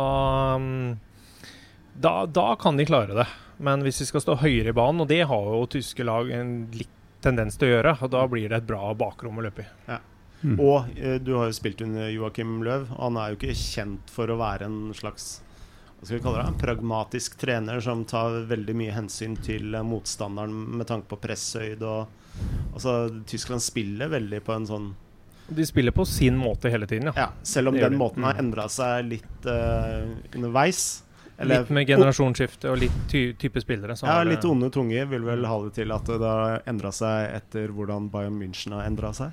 um, 0.56 1.00
da, 2.00 2.26
da 2.26 2.56
kan 2.56 2.78
de 2.78 2.86
klare 2.86 3.14
det. 3.18 3.28
Men 3.60 3.84
hvis 3.86 4.00
de 4.02 4.06
skal 4.10 4.22
stå 4.24 4.38
høyere 4.42 4.70
i 4.72 4.78
banen, 4.78 5.02
og 5.04 5.08
det 5.12 5.22
har 5.30 5.44
jo 5.52 5.66
tyske 5.70 6.04
lag 6.06 6.30
en 6.32 6.56
litt 6.74 6.90
tendens 7.22 7.56
til 7.58 7.70
å 7.70 7.76
gjøre, 7.78 7.94
og 8.04 8.10
da 8.12 8.26
blir 8.28 8.50
det 8.50 8.58
et 8.64 8.68
bra 8.68 8.94
bakrom 8.98 9.38
å 9.40 9.44
løpe 9.46 9.64
i. 9.64 10.00
Mm. 10.44 10.58
Og 10.60 10.90
eh, 10.98 11.20
du 11.24 11.36
har 11.38 11.46
jo 11.48 11.56
spilt 11.56 11.82
under 11.86 12.10
Joakim 12.12 12.58
Løv. 12.66 12.90
og 12.92 13.00
Han 13.06 13.18
er 13.18 13.30
jo 13.32 13.38
ikke 13.38 13.56
kjent 13.56 14.10
for 14.12 14.28
å 14.28 14.36
være 14.42 14.66
en 14.68 14.80
slags 14.98 15.42
hva 16.04 16.10
skal 16.10 16.18
vi 16.20 16.24
kalle 16.26 16.42
det, 16.42 16.48
en 16.52 16.60
pragmatisk 16.60 17.38
trener 17.40 17.80
som 17.84 18.02
tar 18.04 18.42
veldig 18.50 18.74
mye 18.76 18.92
hensyn 18.92 19.38
til 19.40 19.74
eh, 19.80 19.86
motstanderen 19.88 20.52
med 20.78 20.88
tanke 20.90 21.08
på 21.08 21.20
presshøyde. 21.24 21.88
og 21.88 22.76
altså, 22.76 23.24
Tyskland 23.30 23.64
spiller 23.64 24.12
veldig 24.12 24.42
på 24.44 24.54
en 24.58 24.68
sånn 24.68 24.90
De 25.54 25.66
spiller 25.68 25.92
på 25.96 26.06
sin 26.08 26.36
måte 26.40 26.70
hele 26.72 26.88
tiden, 26.88 27.10
ja. 27.12 27.14
Ja, 27.26 27.30
selv 27.44 27.72
om 27.72 27.76
den 27.80 27.96
måten 28.00 28.24
har 28.24 28.34
Mm. 28.36 28.40
endra 28.46 28.68
seg 28.72 29.06
litt 29.10 29.46
uh, 29.48 30.08
underveis. 30.36 31.04
litt 31.44 31.70
med 31.70 31.88
generasjonsskifte 31.88 32.70
og 32.72 32.78
litt 32.80 33.00
ty 33.12 33.34
type 33.34 33.60
spillere. 33.62 33.96
Så 33.96 34.06
Ja, 34.08 34.24
litt 34.24 34.44
onde 34.46 34.70
tunger 34.72 35.06
vil 35.10 35.22
vel 35.24 35.46
ha 35.46 35.58
det 35.64 35.74
til 35.76 35.92
at 35.92 36.06
det 36.06 36.20
har 36.22 36.62
endra 36.68 36.92
seg 36.92 37.34
etter 37.36 37.68
hvordan 37.74 38.10
Bayern 38.12 38.40
München 38.40 38.72
har 38.76 38.86
endra 38.88 39.12
seg. 39.14 39.32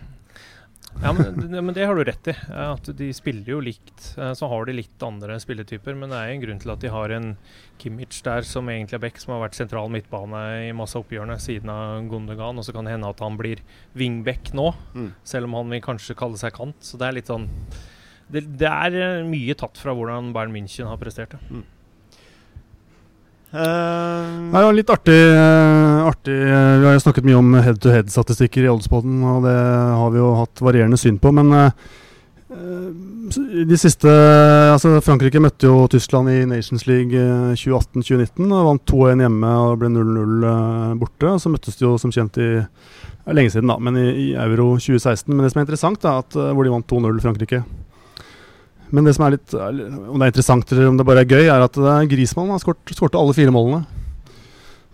Ja, 1.03 1.13
men, 1.17 1.51
det- 1.51 1.63
men 1.65 1.73
det 1.75 1.87
har 1.87 1.95
du 1.97 2.03
rett 2.05 2.29
i. 2.29 2.35
At 2.53 2.85
de 2.97 3.13
spiller 3.17 3.47
jo 3.55 3.61
likt. 3.61 4.19
eh, 4.19 4.33
Så 4.35 4.49
har 4.49 4.65
de 4.67 4.73
litt 4.75 5.03
andre 5.03 5.39
spilletyper. 5.41 5.95
Men 5.97 6.11
det 6.11 6.19
er 6.19 6.33
en 6.35 6.41
grunn 6.43 6.59
til 6.61 6.71
at 6.75 6.81
de 6.81 6.89
har 6.93 7.11
en 7.11 7.37
Kimmich 7.79 8.23
der 8.23 8.43
som 8.43 8.67
egentlig 8.69 8.95
er 8.99 8.99
back, 9.07 9.17
som 9.19 9.33
har 9.33 9.49
vært 9.49 9.55
sentral 9.57 9.89
midtbane 9.89 10.69
i 10.69 10.73
masse 10.77 10.95
oppgjørene 11.01 11.39
siden 11.41 11.71
av 11.73 12.03
Gundogan. 12.11 12.59
Og 12.59 12.65
så 12.65 12.73
kan 12.75 12.85
det 12.85 12.93
hende 12.93 13.09
at 13.09 13.19
han 13.21 13.39
blir 13.39 13.59
wingback 13.97 14.53
nå, 14.53 14.75
Mm. 14.95 15.13
selv 15.25 15.45
om 15.45 15.55
han 15.55 15.71
vil 15.71 15.81
kanskje 15.81 16.17
kalle 16.17 16.37
seg 16.37 16.53
kant. 16.53 16.77
Så 16.81 16.99
det 16.99 17.09
er 17.09 17.13
litt 17.13 17.27
sånn 17.27 17.49
Det, 18.31 18.45
det 18.59 18.69
er 18.69 18.95
eh, 18.95 19.25
mye 19.27 19.55
tatt 19.57 19.77
fra 19.77 19.93
hvordan 19.93 20.33
Bayern 20.33 20.53
München 20.53 20.87
har 20.87 20.97
prestert. 20.99 21.33
ja. 21.33 21.63
Eh, 23.51 24.27
Det 24.51 24.63
jo 24.63 24.75
litt 24.77 24.93
artig, 24.95 25.17
eh, 25.17 26.05
artig 26.07 26.37
eh, 26.39 26.75
Vi 26.79 26.87
har 26.87 26.95
jo 26.95 27.03
snakket 27.03 27.27
mye 27.27 27.39
om 27.41 27.57
head-to-head-statistikker 27.59 28.67
i 28.67 28.71
Oddspoden, 28.71 29.23
og 29.27 29.43
det 29.49 29.57
har 29.57 30.15
vi 30.15 30.23
jo 30.23 30.35
hatt 30.39 30.63
varierende 30.63 31.01
syn 31.01 31.19
på. 31.19 31.33
Men 31.35 31.73
Eh, 32.51 33.67
De 33.67 33.77
siste 33.79 34.11
altså 34.11 34.97
Frankrike 35.05 35.39
møtte 35.43 35.69
jo 35.69 35.85
Tyskland 35.91 36.33
i 36.33 36.41
Nations 36.51 36.87
League 36.89 37.15
eh, 37.15 37.53
2018-2019. 37.55 38.51
og 38.51 38.67
Vant 38.67 38.87
2-1 38.91 39.23
hjemme 39.25 39.53
og 39.67 39.77
ble 39.83 39.93
0-0 39.95 40.49
eh, 40.51 40.97
borte. 41.01 41.31
Og 41.31 41.43
Så 41.43 41.53
møttes 41.53 41.79
de 41.79 41.87
jo 41.87 41.95
som 42.01 42.15
kjent 42.15 42.41
i 42.43 42.51
lenge 43.31 43.53
siden, 43.55 43.71
da, 43.71 43.79
men 43.79 44.01
i, 44.01 44.09
i 44.11 44.27
Euro 44.35 44.73
2016. 44.81 45.31
Men 45.31 45.45
det 45.45 45.53
som 45.53 45.63
er 45.63 45.69
interessant, 45.69 46.05
er 46.05 46.25
at, 46.25 46.35
hvor 46.35 46.67
de 46.67 46.75
vant 46.75 46.91
2-0 46.91 47.23
Frankrike. 47.23 47.63
Men 48.93 49.05
det 49.07 49.15
som 49.15 49.25
er 49.27 49.37
litt 49.37 49.53
Om 49.55 50.19
det 50.19 50.27
er 50.27 50.33
interessant 50.33 50.73
eller 50.73 50.89
om 50.91 50.97
det 50.99 51.07
bare 51.07 51.23
er 51.23 51.31
gøy, 51.31 51.45
er 51.47 51.63
at 51.63 51.77
det 51.79 51.91
er 51.93 52.09
Griezmann 52.11 52.51
har 52.51 52.59
skåret 52.63 52.91
skåret 52.97 53.15
alle 53.19 53.35
fire 53.37 53.53
målene. 53.55 53.85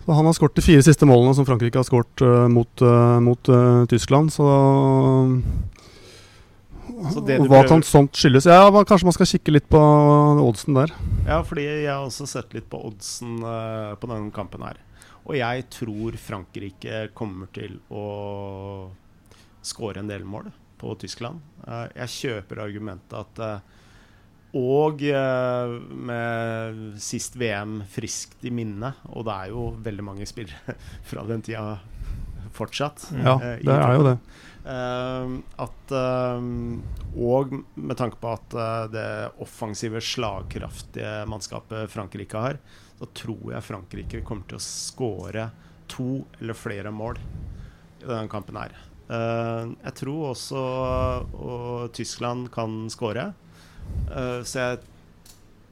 Så 0.05 0.13
Han 0.15 0.25
har 0.29 0.35
skåret 0.37 0.55
de 0.55 0.61
fire 0.63 0.83
siste 0.85 1.05
målene 1.09 1.33
som 1.35 1.45
Frankrike 1.47 1.75
har 1.81 1.83
skåret 1.87 2.21
uh, 2.23 2.45
mot, 2.47 2.69
uh, 2.85 3.17
mot 3.19 3.49
uh, 3.51 3.85
Tyskland. 3.91 4.29
Så 4.31 4.45
Så 7.11 7.21
det 7.25 7.37
hva 7.41 7.47
prøver- 7.47 7.67
kan 7.67 7.83
sånt 7.83 8.13
skyldes? 8.17 8.45
Ja, 8.47 8.69
Kanskje 8.71 9.05
man 9.05 9.13
skal 9.17 9.27
kikke 9.29 9.51
litt 9.53 9.67
på 9.69 9.77
oddsen 10.47 10.73
der. 10.77 10.93
Ja, 11.27 11.41
fordi 11.43 11.65
jeg 11.67 11.89
har 11.91 12.05
også 12.07 12.25
sett 12.27 12.53
litt 12.55 12.69
på 12.71 12.79
oddsen 12.87 13.41
eh, 13.43 13.95
på 13.99 14.07
denne 14.09 14.31
kampen 14.33 14.63
her. 14.65 14.77
Og 15.27 15.35
jeg 15.35 15.65
tror 15.69 16.15
Frankrike 16.17 17.09
kommer 17.13 17.47
til 17.53 17.75
å 17.91 18.89
skåre 19.61 19.99
en 19.99 20.07
del 20.09 20.23
mål 20.23 20.47
på 20.79 20.95
Tyskland. 21.01 21.41
Eh, 21.67 21.87
jeg 22.05 22.15
kjøper 22.15 22.63
argumentet 22.63 23.13
at 23.19 23.43
eh, 23.43 23.59
Og 24.57 25.03
eh, 25.05 25.75
med 26.09 26.81
sist 27.03 27.37
VM 27.37 27.81
friskt 27.91 28.45
i 28.47 28.51
minne, 28.53 28.93
og 29.13 29.27
det 29.27 29.35
er 29.35 29.53
jo 29.53 29.69
veldig 29.85 30.05
mange 30.07 30.27
spillere 30.29 30.77
fra 31.09 31.25
den 31.29 31.43
tida 31.45 31.77
fortsatt. 32.57 33.09
Mm. 33.13 33.23
Ja, 33.25 33.35
eh, 33.37 33.57
det 33.65 33.77
er 33.77 33.97
jo 33.97 34.07
det. 34.07 34.17
Eh, 34.67 35.35
at 35.63 35.93
Og 37.17 37.53
med 37.75 37.95
tanke 37.97 38.19
på 38.21 38.33
at 38.33 38.57
det 38.93 39.07
offensive, 39.43 40.01
slagkraftige 40.03 41.23
mannskapet 41.29 41.91
Frankrike 41.93 42.41
har, 42.41 42.59
så 42.97 43.07
tror 43.13 43.53
jeg 43.53 43.65
Frankrike 43.65 44.25
kommer 44.25 44.49
til 44.49 44.59
å 44.59 44.65
skåre 44.65 45.49
to 45.87 46.25
eller 46.41 46.57
flere 46.57 46.91
mål 46.91 47.19
i 48.01 48.05
denne 48.05 48.29
kampen 48.31 48.57
her. 48.59 48.73
Eh, 49.07 49.73
jeg 49.85 49.95
tror 50.01 50.31
også 50.33 50.61
og 51.39 51.91
Tyskland 51.95 52.49
kan 52.53 52.85
skåre, 52.91 53.31
så 54.47 54.61
jeg 54.61 54.79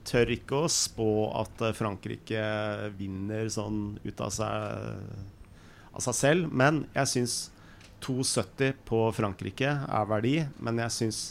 tør 0.06 0.32
ikke 0.36 0.64
å 0.64 0.72
spå 0.72 1.10
at 1.42 1.64
eh, 1.66 1.76
Frankrike 1.76 2.44
vinner 2.98 3.50
sånn 3.52 3.98
ut 4.06 4.22
av 4.22 4.34
seg, 4.34 5.00
av 5.92 6.06
seg 6.06 6.18
selv. 6.18 6.54
Men 6.54 6.84
jeg 6.96 7.12
syns 7.12 7.38
2,70 8.06 8.78
på 8.86 9.02
Frankrike 9.18 9.72
er 9.86 10.10
verdi, 10.10 10.38
men 10.62 10.84
jeg 10.84 10.96
syns 11.00 11.24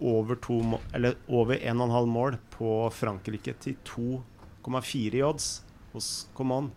over 0.00 0.36
1,5 0.40 2.08
mål 2.08 2.38
på 2.54 2.74
Frankrike 2.96 3.54
til 3.60 3.76
2,4 3.88 5.20
i 5.20 5.24
odds 5.24 5.50
hos 5.92 6.08
Coman, 6.36 6.70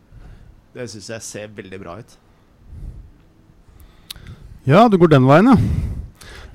det 0.74 0.90
syns 0.92 1.10
jeg 1.14 1.28
ser 1.28 1.56
veldig 1.56 1.80
bra 1.80 2.00
ut. 2.02 2.18
Ja, 4.68 4.88
du 4.88 4.98
går 5.00 5.12
den 5.12 5.28
veien, 5.28 5.52
ja. 5.52 5.93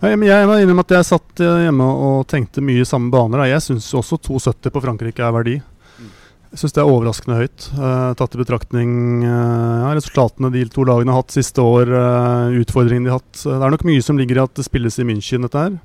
Ja 0.02 0.14
men 0.14 0.28
jeg 0.28 0.46
må 0.46 0.60
innrømme 0.60 0.84
at 0.86 0.94
jeg 0.94 1.08
satt 1.08 1.42
eh, 1.42 1.64
hjemme 1.66 1.86
og 1.88 2.22
tenkte 2.30 2.62
mye 2.64 2.84
i 2.84 2.88
samme 2.88 3.10
baner. 3.10 3.42
da. 3.42 3.48
Jeg 3.50 3.64
syns 3.64 3.90
også 3.98 4.20
2,70 4.28 4.74
på 4.74 4.82
Frankrike 4.84 5.24
er 5.26 5.34
verdi. 5.34 5.56
Mm. 5.98 6.12
Jeg 6.52 6.62
syns 6.62 6.76
det 6.76 6.82
er 6.84 6.92
overraskende 6.92 7.38
høyt, 7.40 7.66
uh, 7.76 8.14
tatt 8.16 8.36
i 8.36 8.40
betraktning 8.40 8.92
uh, 9.26 9.82
ja, 9.82 9.90
resultatene 9.98 10.52
de 10.54 10.62
to 10.72 10.86
lagene 10.88 11.12
har 11.12 11.24
hatt 11.24 11.34
siste 11.34 11.60
år, 11.60 11.90
uh, 11.92 12.56
utfordringene 12.62 13.10
de 13.10 13.12
har 13.12 13.20
hatt. 13.20 13.42
Det 13.42 13.58
er 13.58 13.74
nok 13.74 13.86
mye 13.90 14.06
som 14.06 14.20
ligger 14.20 14.38
i 14.38 14.44
at 14.46 14.54
det 14.56 14.68
spilles 14.68 15.00
i 15.02 15.08
München, 15.08 15.44
dette 15.44 15.66
her. 15.66 15.78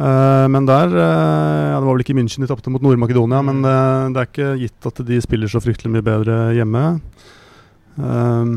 Men 0.00 0.64
der 0.64 0.94
ja, 0.96 1.76
Det 1.76 1.84
var 1.84 1.92
vel 1.92 2.02
ikke 2.04 2.14
i 2.14 2.18
München 2.20 2.40
de 2.40 2.48
tapte 2.48 2.70
mot 2.72 2.82
Nord-Makedonia, 2.84 3.42
men 3.44 3.60
eh, 3.64 4.10
det 4.14 4.20
er 4.22 4.28
ikke 4.28 4.50
gitt 4.62 4.88
at 4.88 5.02
de 5.06 5.18
spiller 5.20 5.50
så 5.50 5.60
fryktelig 5.62 5.92
mye 5.92 6.06
bedre 6.06 6.36
hjemme. 6.56 6.84
Eh, 8.00 8.54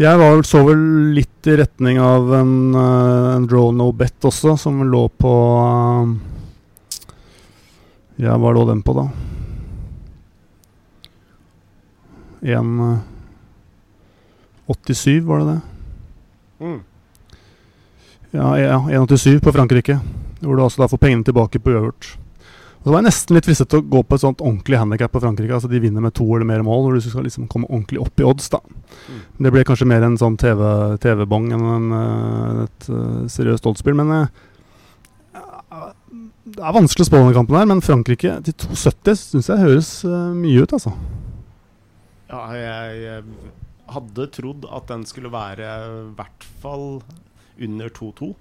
jeg 0.00 0.18
var, 0.18 0.42
så 0.48 0.62
vel 0.64 0.82
litt 1.16 1.46
i 1.46 1.56
retning 1.58 1.98
av 2.00 2.30
en, 2.34 2.74
eh, 2.74 3.34
en 3.36 3.46
draw 3.46 3.72
no 3.76 3.90
bet 3.92 4.24
også, 4.24 4.56
som 4.58 4.80
lå 4.88 5.08
på 5.20 5.32
eh, 5.66 6.14
Ja, 8.22 8.36
hva 8.38 8.52
lå 8.54 8.64
den 8.68 8.82
på, 8.86 8.94
da? 8.94 9.08
En, 12.56 12.80
eh, 12.80 12.98
87, 14.72 15.20
var 15.26 15.42
det 15.42 15.46
det? 15.50 15.60
Mm. 16.62 16.80
Ja, 18.32 18.58
ja 18.58 18.78
1,87 18.88 19.40
på 19.40 19.52
Frankrike. 19.52 20.00
Hvor 20.40 20.56
du 20.56 20.62
altså 20.64 20.82
da 20.82 20.88
får 20.88 20.98
pengene 20.98 21.24
tilbake 21.26 21.60
på 21.60 21.74
uavgjort. 21.74 22.16
Og 22.82 22.88
Så 22.88 22.92
var 22.92 22.98
jeg 22.98 23.06
nesten 23.06 23.36
litt 23.36 23.46
fristet 23.46 23.68
til 23.70 23.78
å 23.78 23.86
gå 23.86 24.00
på 24.02 24.16
et 24.18 24.24
sånt 24.24 24.40
ordentlig 24.42 24.78
handikap 24.80 25.12
på 25.14 25.20
Frankrike. 25.22 25.54
Altså 25.54 25.70
De 25.70 25.78
vinner 25.78 26.02
med 26.02 26.16
to 26.18 26.26
eller 26.26 26.48
mer 26.48 26.64
mål, 26.66 26.88
hvor 26.88 26.96
du 26.98 27.04
skal 27.04 27.22
liksom 27.22 27.46
komme 27.50 27.70
ordentlig 27.70 28.00
opp 28.02 28.18
i 28.18 28.26
odds. 28.26 28.48
da 28.50 28.58
Mm. 29.08 29.20
Det 29.44 29.52
ble 29.54 29.64
kanskje 29.64 29.88
mer 29.88 30.04
en 30.04 30.18
sånn 30.20 30.36
TV 30.36 30.60
TV-bong 31.00 31.52
enn 31.54 31.62
en, 31.64 31.86
eh, 31.96 32.64
et 32.66 32.88
eh, 32.92 33.22
seriøst 33.32 33.66
oddsspill. 33.70 33.96
Men 33.96 34.12
uh, 34.12 34.26
det 36.44 36.60
er 36.60 36.76
vanskelig 36.76 37.06
å 37.06 37.08
spå 37.08 37.22
denne 37.22 37.36
kampen 37.36 37.56
her. 37.56 37.68
Men 37.70 37.80
Frankrike 37.84 38.36
til 38.44 38.56
2,70 38.66 39.20
syns 39.22 39.48
jeg 39.48 39.62
høres 39.62 39.90
uh, 40.04 40.34
mye 40.36 40.62
ut, 40.62 40.76
altså. 40.76 40.92
Ja, 42.32 42.44
jeg, 42.56 43.00
jeg 43.02 43.24
hadde 43.92 44.30
trodd 44.36 44.68
at 44.68 44.88
den 44.92 45.04
skulle 45.08 45.32
være 45.32 45.72
i 45.88 46.06
hvert 46.18 46.48
fall 46.62 46.86
under 47.62 47.92
2-2. 47.92 48.32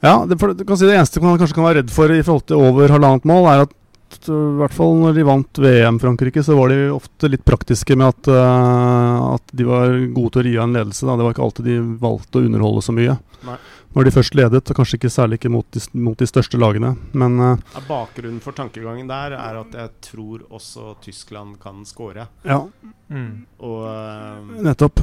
Ja, 0.00 0.26
det, 0.30 0.38
for, 0.38 0.54
du 0.54 0.64
kan 0.64 0.78
si 0.78 0.86
det 0.86 0.94
eneste 0.94 1.20
man 1.24 1.38
kanskje 1.40 1.56
kan 1.58 1.66
være 1.66 1.80
redd 1.82 1.90
for 1.90 2.12
i 2.14 2.22
forhold 2.22 2.46
til 2.46 2.60
over 2.62 2.92
halvannet 2.94 3.26
mål, 3.28 3.48
er 3.50 3.64
at 3.66 3.74
i 4.08 4.36
hvert 4.56 4.72
fall 4.72 4.94
når 5.02 5.16
de 5.18 5.24
vant 5.28 5.58
VM 5.60 5.98
Frankrike, 6.00 6.40
så 6.42 6.54
var 6.56 6.70
de 6.72 6.86
ofte 6.94 7.28
litt 7.28 7.42
praktiske 7.44 7.92
med 7.98 8.08
at, 8.08 8.30
uh, 8.32 9.34
at 9.34 9.52
de 9.52 9.66
var 9.68 9.92
gode 10.16 10.32
til 10.32 10.40
å 10.40 10.44
ri 10.46 10.54
av 10.56 10.64
en 10.64 10.78
ledelse. 10.78 11.04
Da. 11.04 11.16
Det 11.18 11.26
var 11.26 11.34
ikke 11.34 11.44
alltid 11.44 11.68
de 11.68 11.74
valgte 12.00 12.40
å 12.40 12.46
underholde 12.48 12.84
så 12.86 12.94
mye. 12.96 13.18
Nei. 13.44 13.58
Når 13.92 14.08
de 14.08 14.12
først 14.14 14.34
ledet, 14.38 14.62
og 14.70 14.78
kanskje 14.80 14.96
ikke 14.98 15.10
særlig 15.12 15.38
ikke 15.40 15.52
mot 15.52 15.68
de, 15.76 15.82
mot 16.00 16.16
de 16.20 16.28
største 16.28 16.60
lagene. 16.60 16.94
Men 17.12 17.36
uh, 17.40 17.52
Ja, 17.74 17.84
Bakgrunnen 17.88 18.40
for 18.44 18.56
tankegangen 18.56 19.10
der 19.12 19.36
er 19.36 19.60
at 19.60 19.76
jeg 19.76 19.92
tror 20.08 20.46
også 20.48 20.94
Tyskland 21.04 21.58
kan 21.62 21.84
score. 21.88 22.28
ja, 22.48 22.62
Mm. 23.08 23.46
Og 23.64 23.84
uh, 23.88 24.56
nettopp. 24.64 25.00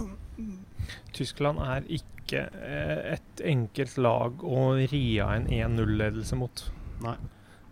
Tyskland 1.16 1.62
er 1.62 1.86
ikke 1.90 2.15
eh, 2.34 3.14
et 3.14 3.42
enkelt 3.44 3.98
lag 3.98 4.44
å 4.44 4.76
ri 4.92 5.20
av 5.20 5.34
en 5.36 5.48
1-0-ledelse 5.48 6.36
mot. 6.36 6.72
Nei. 7.04 7.16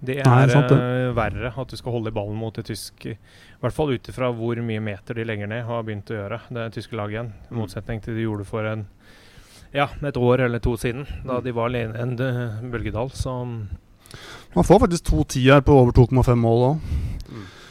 Det 0.03 0.17
er 0.19 0.25
Nei, 0.27 0.47
sant 0.51 0.67
det. 0.67 0.77
eh, 0.77 1.13
verre 1.15 1.53
at 1.57 1.67
du 1.71 1.77
skal 1.77 1.93
holde 1.93 2.09
i 2.11 2.11
ballen 2.11 2.35
mot 2.35 2.57
et 2.59 2.65
tysk 2.67 3.05
I 3.05 3.13
hvert 3.61 3.73
fall 3.73 3.93
ut 3.93 4.03
ifra 4.11 4.33
hvor 4.35 4.55
mye 4.61 4.81
meter 4.83 5.13
de 5.15 5.23
legger 5.23 5.47
ned, 5.47 5.63
har 5.63 5.83
begynt 5.83 6.11
å 6.11 6.17
gjøre, 6.17 6.41
det 6.51 6.73
tyske 6.73 6.93
laget 6.99 7.13
igjen. 7.15 7.31
I 7.49 7.53
Mm. 7.53 7.59
motsetning 7.61 8.01
til 8.03 8.15
de 8.15 8.21
gjorde 8.25 8.45
for 8.45 8.65
en 8.65 8.85
ja, 9.73 9.87
et 10.03 10.13
år 10.17 10.39
eller 10.45 10.59
to 10.59 10.75
siden, 10.77 11.05
da 11.25 11.39
Mm. 11.39 11.43
de 11.43 11.51
var 11.51 11.65
alene 11.69 11.95
i 11.95 12.01
en 12.01 12.19
eh, 12.19 12.61
bølgedal. 12.69 13.09
Så 13.11 13.45
Man 14.55 14.63
får 14.63 14.79
faktisk 14.81 15.03
to 15.05 15.23
tier 15.23 15.61
på 15.61 15.71
over 15.71 15.91
2,5 15.91 16.35
mål 16.37 16.59
òg. 16.75 16.79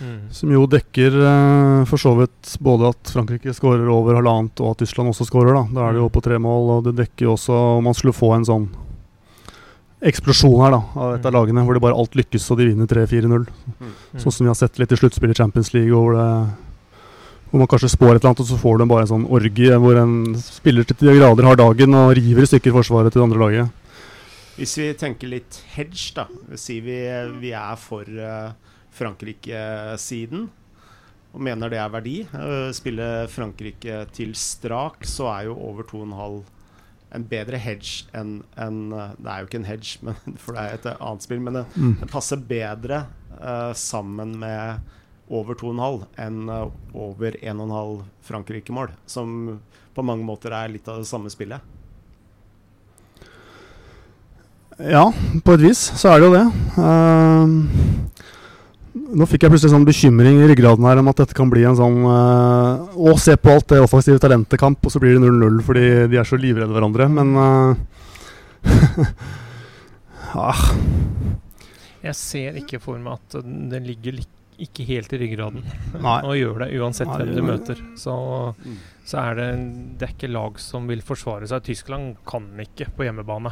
Mm. 0.02 0.12
mm. 0.12 0.28
Som 0.34 0.52
jo 0.52 0.66
dekker 0.66 1.16
eh, 1.22 1.84
for 1.88 2.02
så 2.02 2.12
vidt 2.18 2.56
både 2.60 2.90
at 2.92 3.12
Frankrike 3.14 3.54
skårer 3.54 3.88
over 3.88 4.18
halvannet, 4.18 4.60
og 4.60 4.74
at 4.74 4.82
Tyskland 4.82 5.12
også 5.12 5.28
skårer. 5.28 5.54
Da 5.54 5.66
Da 5.72 5.88
er 5.88 5.92
det 5.96 6.02
jo 6.02 6.08
på 6.12 6.22
tre 6.22 6.38
mål, 6.42 6.70
og 6.76 6.84
det 6.88 6.96
dekker 6.98 7.28
jo 7.28 7.36
også 7.36 7.58
om 7.78 7.84
man 7.84 7.94
skulle 7.94 8.16
få 8.16 8.34
en 8.36 8.48
sånn 8.48 8.68
eksplosjon 10.02 10.58
her 10.64 10.72
da 10.74 10.82
av 10.98 11.14
et 11.14 11.26
av 11.26 11.32
Mm. 11.32 11.38
lagene, 11.38 11.64
hvor 11.64 11.74
det 11.74 11.82
bare 11.82 11.94
alt 11.94 12.16
lykkes 12.18 12.50
og 12.50 12.58
de 12.58 12.66
vinner 12.72 12.86
3-4-0. 12.90 13.46
Mm. 13.46 13.92
Sånn 14.18 14.32
som 14.32 14.44
vi 14.44 14.50
har 14.50 14.58
sett 14.58 14.78
litt 14.78 14.90
i 14.90 14.96
sluttspillet 14.96 15.38
i 15.38 15.42
Champions 15.42 15.72
League, 15.74 15.94
hvor, 15.94 16.16
det, 16.18 16.54
hvor 17.50 17.58
man 17.62 17.68
kanskje 17.68 17.92
spår 17.92 18.16
et 18.16 18.24
eller 18.24 18.32
annet, 18.32 18.40
og 18.40 18.46
så 18.50 18.58
får 18.58 18.78
du 18.78 18.86
bare 18.86 19.06
en 19.06 19.12
sånn 19.12 19.28
orgie 19.30 19.78
hvor 19.78 19.96
en 20.00 20.34
spiller 20.34 20.82
til 20.82 20.96
de 21.06 21.14
grader 21.20 21.46
har 21.46 21.56
dagen 21.56 21.94
og 21.94 22.16
river 22.18 22.42
i 22.42 22.50
stykker 22.50 22.74
forsvaret 22.74 23.12
til 23.12 23.22
det 23.22 23.28
andre 23.28 23.38
laget. 23.44 23.70
Hvis 24.56 24.74
vi 24.76 24.92
tenker 24.98 25.30
litt 25.30 25.62
hedge, 25.76 26.12
da 26.14 26.26
Sier 26.60 26.82
vi 26.84 26.98
vi 27.40 27.52
er 27.56 27.76
for 27.80 28.02
eh, 28.02 28.50
Frankrike-siden 28.92 30.48
og 31.32 31.40
mener 31.40 31.70
det 31.72 31.78
er 31.80 31.92
verdi. 31.92 32.16
eh, 32.28 32.72
spille 32.76 33.26
Frankrike 33.32 34.02
til 34.12 34.34
strak, 34.36 35.04
så 35.08 35.30
er 35.32 35.46
jo 35.48 35.54
over 35.56 35.82
2,5 35.88 36.42
en 37.14 37.24
bedre 37.28 37.58
hedge 37.60 38.06
enn 38.16 38.42
enn, 38.56 38.92
eh, 38.92 39.14
Det 39.20 39.28
er 39.32 39.38
jo 39.40 39.46
ikke 39.48 39.60
en 39.60 39.68
hedge, 39.68 39.98
men, 40.04 40.36
for 40.36 40.52
det 40.56 40.60
er 40.62 40.74
et 40.74 40.90
annet 41.00 41.22
spill, 41.22 41.40
men 41.40 41.54
det, 41.54 41.64
Mm. 41.76 41.96
det 42.00 42.10
passer 42.10 42.36
bedre 42.36 43.06
uh, 43.40 43.72
sammen 43.72 44.38
med 44.38 44.80
over 45.32 45.54
2,5 45.54 46.04
enn 46.18 46.48
uh, 46.50 46.70
over 46.94 47.32
1,5 47.40 48.02
Frankrike-mål, 48.22 48.90
som 49.06 49.60
på 49.94 50.04
mange 50.04 50.24
måter 50.24 50.52
er 50.52 50.68
litt 50.72 50.88
av 50.88 51.00
det 51.00 51.08
samme 51.08 51.30
spillet. 51.32 51.60
Ja, 54.78 55.12
på 55.44 55.52
et 55.54 55.60
vis 55.62 55.78
så 56.00 56.12
er 56.14 56.20
det 56.20 56.26
jo 56.26 56.32
det. 56.34 56.44
Ehm, 56.80 57.56
nå 58.92 59.24
fikk 59.28 59.46
jeg 59.46 59.52
plutselig 59.54 59.72
sånn 59.72 59.86
bekymring 59.88 60.40
i 60.42 60.48
ryggraden 60.50 60.84
her 60.84 60.98
om 61.00 61.08
at 61.08 61.16
dette 61.22 61.36
kan 61.36 61.48
bli 61.52 61.62
en 61.64 61.76
sånn 61.78 62.02
eh, 62.04 62.98
Å, 63.08 63.14
se 63.20 63.36
på 63.40 63.54
alt 63.54 63.70
det 63.72 63.78
offensive 63.80 64.20
talentet-kamp, 64.20 64.84
og 64.84 64.92
så 64.92 65.00
blir 65.00 65.14
det 65.16 65.22
0-0 65.24 65.62
fordi 65.64 65.84
de 66.12 66.18
er 66.20 66.28
så 66.28 66.36
livredde 66.36 66.74
hverandre. 66.76 67.06
Men 67.08 67.32
uh, 67.38 67.72
ah, 70.34 70.62
Jeg 72.04 72.16
ser 72.18 72.58
ikke 72.60 72.80
for 72.82 73.00
meg 73.00 73.16
at 73.20 73.40
den 73.42 73.86
ligger 73.88 74.18
lik- 74.20 74.38
ikke 74.62 74.84
helt 74.86 75.10
i 75.16 75.18
ryggraden. 75.18 75.64
Nei. 76.04 76.18
Og 76.28 76.36
gjør 76.38 76.60
det 76.62 76.68
uansett 76.78 77.08
Nei, 77.08 77.16
hvem 77.22 77.32
du 77.34 77.42
møter. 77.48 77.78
Så, 77.98 78.12
Mm. 78.62 78.76
så 79.08 79.18
er 79.24 79.34
det, 79.40 79.46
det 79.98 80.06
er 80.06 80.12
ikke 80.14 80.30
lag 80.30 80.58
som 80.60 80.86
vil 80.86 81.00
forsvare 81.02 81.48
seg. 81.50 81.64
Tyskland 81.66 82.16
kan 82.28 82.44
ikke 82.62 82.86
på 82.94 83.02
hjemmebane 83.08 83.50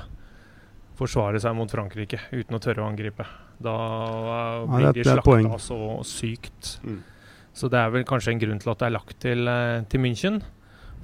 forsvare 1.00 1.40
seg 1.40 1.56
mot 1.56 1.70
Frankrike 1.72 2.20
uten 2.30 2.54
å 2.54 2.60
tørre 2.62 2.84
å 2.84 2.90
angripe. 2.92 3.24
Da 3.60 4.64
Nei, 4.64 4.76
blir 4.78 4.86
ja, 4.86 4.92
de 4.92 5.04
slakta 5.04 5.58
så 5.60 5.78
sykt. 6.08 6.78
Mm. 6.84 7.02
Så 7.52 7.68
det 7.68 7.76
er 7.82 7.90
vel 7.92 8.04
kanskje 8.08 8.32
en 8.32 8.40
grunn 8.40 8.60
til 8.62 8.70
at 8.72 8.78
det 8.80 8.86
er 8.88 8.94
lagt 8.96 9.18
til, 9.20 9.48
eh, 9.48 9.82
til 9.90 10.00
München. 10.00 10.40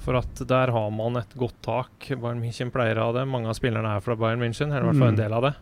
For 0.05 0.17
at 0.17 0.41
der 0.47 0.71
har 0.73 0.91
man 0.95 1.17
et 1.21 1.35
godt 1.37 1.57
tak. 1.67 1.91
Bayern 2.21 2.41
München 2.41 2.71
pleier 2.73 2.97
å 3.01 3.09
ha 3.11 3.13
det. 3.19 3.27
Mange 3.29 3.49
av 3.51 3.57
spillerne 3.59 3.97
er 3.97 4.01
fra 4.05 4.15
Bayern 4.17 4.41
München, 4.41 4.69
eller 4.71 4.87
i 4.87 4.91
hvert 4.93 5.01
fall 5.03 5.09
en 5.09 5.15
Mm. 5.17 5.23
del 5.25 5.33
av 5.33 5.43
det. 5.43 5.55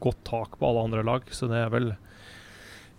Godt 0.00 0.22
tak 0.24 0.58
på 0.58 0.68
alle 0.68 0.84
andre 0.84 1.02
lag, 1.02 1.22
så 1.30 1.48
det 1.48 1.56
er 1.66 1.70
vel 1.70 1.96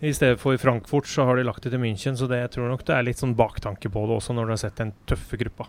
I 0.01 0.13
stedet 0.15 0.39
for 0.39 0.55
Frankfurt 0.57 1.03
så 1.11 1.25
har 1.25 1.35
de 1.35 1.43
lagt 1.43 1.61
det 1.63 1.71
til 1.73 1.79
München, 1.79 2.15
så 2.15 2.25
det, 2.27 2.37
jeg 2.39 2.51
tror 2.51 2.69
nok 2.69 2.85
det 2.85 2.95
er 2.95 3.03
litt 3.03 3.17
sånn 3.19 3.35
baktanke 3.35 3.89
på 3.91 4.05
det 4.07 4.15
også, 4.15 4.33
når 4.33 4.45
du 4.45 4.51
har 4.51 4.57
sett 4.57 4.75
den 4.77 4.93
tøffe 5.05 5.37
gruppa. 5.37 5.65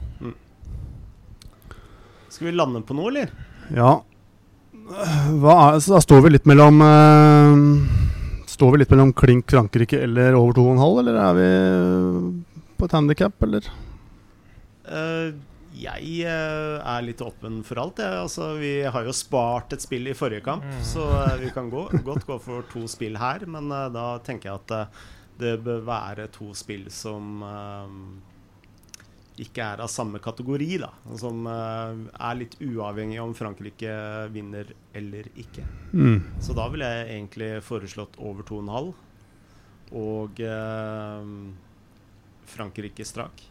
Skal 2.31 2.47
vi 2.47 2.53
lande 2.55 2.81
på 2.87 2.95
noe, 2.95 3.09
eller? 3.11 3.31
Ja. 3.75 4.03
Hva 4.91 5.57
er, 5.71 5.77
så 5.83 5.95
da 5.97 6.01
står 6.03 6.25
vi 6.25 6.33
litt 6.35 6.47
mellom 6.51 6.81
uh, 6.83 7.61
Står 8.51 8.73
vi 8.75 8.81
litt 8.83 8.91
mellom 8.91 9.13
klink 9.17 9.51
Frankrike 9.53 10.01
eller 10.03 10.35
over 10.39 10.57
2,5, 10.59 10.99
eller 11.05 11.19
er 11.23 11.37
vi 11.39 11.51
på 12.81 12.89
et 12.89 12.97
handikap, 12.97 13.37
eller? 13.47 13.69
Uh, 14.91 15.31
jeg 15.81 16.25
uh, 16.27 16.81
er 16.83 17.05
litt 17.07 17.23
åpen 17.25 17.61
for 17.65 17.79
alt. 17.81 18.01
Jeg. 18.03 18.19
Altså, 18.25 18.51
vi 18.61 18.73
har 18.85 19.07
jo 19.07 19.15
spart 19.17 19.77
et 19.77 19.85
spill 19.85 20.11
i 20.11 20.17
forrige 20.19 20.43
kamp, 20.45 20.65
Mm. 20.67 20.83
så 20.85 21.07
eh, 21.23 21.37
vi 21.45 21.53
kan 21.55 21.71
gå, 21.73 21.87
godt 22.05 22.27
gå 22.29 22.37
for 22.43 22.67
to 22.73 22.83
spill 22.91 23.17
her. 23.21 23.47
Men 23.49 23.71
eh, 23.73 23.87
da 23.95 24.19
tenker 24.27 24.51
jeg 24.51 24.59
at 24.65 24.75
eh, 24.77 25.05
det 25.41 25.55
bør 25.65 25.81
være 25.87 26.27
to 26.35 26.51
spill 26.59 26.89
som 26.93 27.41
eh, 27.47 27.95
ikke 29.43 29.65
er 29.65 29.83
av 29.85 29.91
samme 29.93 30.21
kategori, 30.23 30.71
da. 30.83 30.91
Som 31.21 31.47
eh, 31.51 32.03
er 32.15 32.39
litt 32.39 32.57
uavhengig 32.63 33.21
om 33.23 33.35
Frankrike 33.37 33.95
vinner 34.35 34.73
eller 34.97 35.31
ikke. 35.41 35.65
Mm. 35.93 36.19
Så 36.43 36.57
da 36.57 36.69
ville 36.73 36.91
jeg 36.91 37.09
egentlig 37.17 37.53
foreslått 37.67 38.19
over 38.19 38.47
2,5. 38.49 38.93
Og 40.01 40.45
eh, 40.47 41.33
Frankrike 42.51 43.07
strak. 43.07 43.51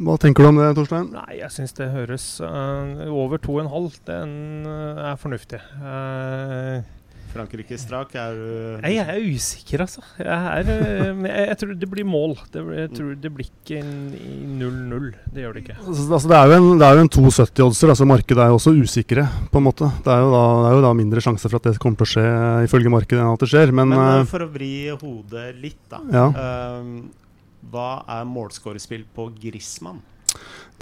Hva 0.00 0.16
tenker 0.16 0.46
du 0.46 0.48
om 0.48 0.58
det, 0.58 0.70
Torstein? 0.76 1.10
Nei, 1.12 1.36
jeg 1.42 1.52
syns 1.52 1.74
det 1.76 1.90
høres 1.92 2.24
uh, 2.40 3.04
Over 3.12 3.40
2,5, 3.42 3.98
den 4.08 4.32
eh, 4.64 5.02
er 5.10 5.18
fornuftig. 5.20 5.60
Eh, 5.60 7.01
Frankrike 7.32 7.76
strak 7.80 8.12
er 8.18 8.36
du 8.36 8.82
Nei, 8.82 8.92
jeg 8.98 9.08
er 9.08 9.24
usikker, 9.32 9.82
altså. 9.86 10.02
Jeg, 10.18 10.28
er, 10.28 10.68
eh, 10.68 11.22
jeg, 11.26 11.46
jeg 11.48 11.58
tror 11.62 11.72
det 11.80 11.88
blir 11.92 12.06
mål. 12.08 12.34
Det, 12.52 12.62
jeg 12.76 12.90
tror 12.96 13.14
det 13.22 13.30
blir 13.32 13.48
ikke 13.48 13.80
0-0. 13.82 15.06
Det 15.32 15.44
gjør 15.44 15.56
det 15.56 15.62
ikke. 15.64 15.76
Altså, 15.80 16.06
altså, 16.08 16.30
det 16.32 16.38
er 16.38 16.50
jo 16.50 16.58
en, 16.58 16.84
er 16.88 17.00
en 17.02 17.12
2,70-oddser. 17.16 17.92
Altså, 17.94 18.08
markedet 18.08 18.44
er 18.44 18.52
jo 18.52 18.58
også 18.58 18.74
usikre, 18.76 19.26
på 19.52 19.62
en 19.62 19.66
måte. 19.68 19.88
Det 20.04 20.12
er, 20.12 20.24
jo 20.24 20.32
da, 20.34 20.42
det 20.60 20.70
er 20.70 20.76
jo 20.76 20.84
da 20.84 20.92
mindre 20.98 21.24
sjanse 21.24 21.48
for 21.48 21.60
at 21.60 21.68
det 21.70 21.82
kommer 21.82 22.02
til 22.02 22.08
å 22.08 22.12
skje 22.12 22.26
ifølge 22.68 22.92
markedet, 22.92 23.22
enn 23.22 23.32
at 23.32 23.44
det 23.44 23.50
skjer. 23.54 23.72
Men, 23.72 23.92
Men 23.94 24.04
eh, 24.04 24.14
eh, 24.20 24.28
for 24.32 24.44
å 24.44 24.50
vri 24.52 24.72
hodet 24.92 25.46
litt, 25.62 25.82
da. 25.92 26.02
ja. 26.12 26.26
Uh, 26.36 27.28
hva 27.72 28.02
er 28.10 28.26
målskårespill 28.26 29.06
på 29.14 29.30
Grismann? 29.38 30.02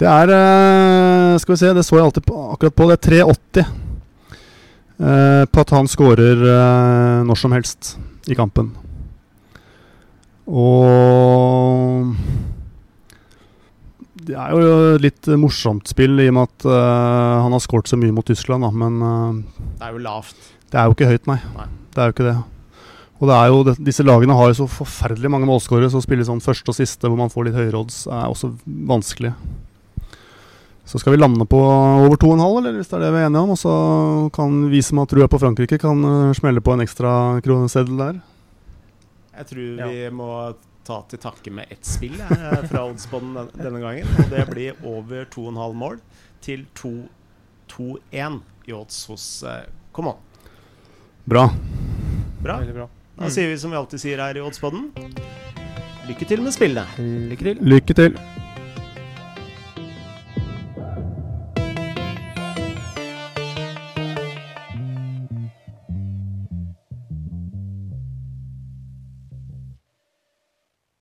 Det 0.01 0.09
er 0.09 0.31
Skal 1.39 1.53
vi 1.53 1.59
se, 1.61 1.69
det 1.77 1.83
så 1.85 1.99
jeg 1.99 2.07
alltid 2.07 2.25
på, 2.25 2.39
akkurat 2.55 2.75
på. 2.75 2.87
Det 2.89 2.97
er 2.97 3.23
3,80 3.27 3.90
eh, 5.01 5.43
på 5.49 5.63
at 5.65 5.73
han 5.75 5.89
skårer 5.89 6.45
eh, 6.45 7.17
når 7.27 7.41
som 7.41 7.55
helst 7.57 7.95
i 8.29 8.37
kampen. 8.37 8.71
Og 10.51 12.15
Det 14.21 14.35
er 14.37 14.53
jo 14.53 14.97
litt 15.01 15.27
morsomt 15.41 15.89
spill 15.89 16.19
i 16.21 16.27
og 16.29 16.35
med 16.37 16.49
at 16.49 16.65
eh, 16.69 17.41
han 17.45 17.55
har 17.55 17.63
skåret 17.63 17.89
så 17.89 17.97
mye 17.99 18.13
mot 18.15 18.27
Tyskland, 18.27 18.63
da, 18.65 18.69
men 18.71 19.01
eh, 19.01 19.61
Det 19.81 19.87
er 19.89 19.95
jo 19.95 20.03
lavt. 20.05 20.49
det 20.71 20.79
er 20.79 20.87
jo 20.89 20.95
ikke 20.97 21.09
høyt, 21.09 21.29
nei. 21.31 21.39
Nei. 21.57 21.67
Det 21.91 22.01
er 22.03 22.09
jo 22.11 22.15
ikke 22.15 22.27
det. 22.29 22.37
Og 23.21 23.29
det 23.29 23.35
er 23.37 23.49
jo 23.53 23.57
det, 23.67 23.73
disse 23.85 24.05
lagene 24.05 24.33
har 24.37 24.47
jo 24.49 24.59
så 24.63 24.67
forferdelig 24.81 25.29
mange 25.29 25.49
målskårere, 25.49 25.89
så 25.93 25.99
å 26.01 26.05
spille 26.05 26.25
sånn 26.25 26.41
første 26.41 26.71
og 26.73 26.77
siste 26.77 27.09
hvor 27.09 27.19
man 27.19 27.29
får 27.33 27.49
litt 27.49 27.57
høyere 27.57 27.81
odds, 27.83 28.03
er 28.09 28.29
også 28.31 28.49
vanskelig. 28.65 29.33
Så 30.91 30.99
skal 30.99 31.13
vi 31.15 31.19
lande 31.21 31.45
på 31.47 31.59
over 31.61 32.17
2,5, 32.19 32.57
eller 32.59 32.73
hvis 32.75 32.89
det 32.91 32.97
er 32.97 33.03
det 33.05 33.11
vi 33.15 33.19
er 33.21 33.29
enige 33.29 33.43
om. 33.45 33.53
Og 33.53 33.59
så 33.61 33.75
kan 34.35 34.57
vi 34.73 34.81
som 34.83 34.99
har 34.99 35.07
trua 35.07 35.29
på 35.31 35.39
Frankrike, 35.39 35.77
kan 35.79 36.03
eh, 36.03 36.33
smelle 36.35 36.59
på 36.63 36.73
en 36.75 36.83
ekstra 36.83 37.13
kroneseddel 37.45 37.95
der. 38.01 38.19
Jeg 39.37 39.47
tror 39.53 39.79
Ja. 39.79 39.87
vi 39.87 40.09
må 40.11 40.27
ta 40.83 40.97
til 41.07 41.19
takke 41.23 41.51
med 41.53 41.71
ett 41.71 41.85
spill 41.87 42.17
jeg, 42.19 42.67
fra 42.67 42.83
Oddsboden 42.89 43.37
denne 43.55 43.79
gangen. 43.79 44.07
Og 44.19 44.29
det 44.33 44.43
blir 44.51 44.83
over 44.83 45.23
2,5 45.31 45.73
mål 45.79 45.99
til 46.43 46.65
2-2-1 46.75 48.41
i 48.67 48.73
odds 48.75 49.05
hos 49.07 49.27
uh, 49.47 49.61
Come 49.95 50.09
on. 50.11 50.15
Bra. 51.25 51.47
Bra. 52.41 52.57
Veldig 52.59 52.75
bra. 52.81 52.89
Da 53.17 53.23
Mm. 53.27 53.31
sier 53.31 53.47
vi 53.51 53.57
som 53.61 53.71
vi 53.71 53.77
alltid 53.77 53.99
sier 54.01 54.17
her 54.17 54.35
i 54.35 54.41
Oddsboden. 54.41 54.89
Lykke 56.09 56.25
til 56.27 56.41
med 56.41 56.51
spillet. 56.55 56.97
Lykke 56.97 57.43
til. 57.51 57.59
Lykke 57.61 57.93
til. 57.95 58.15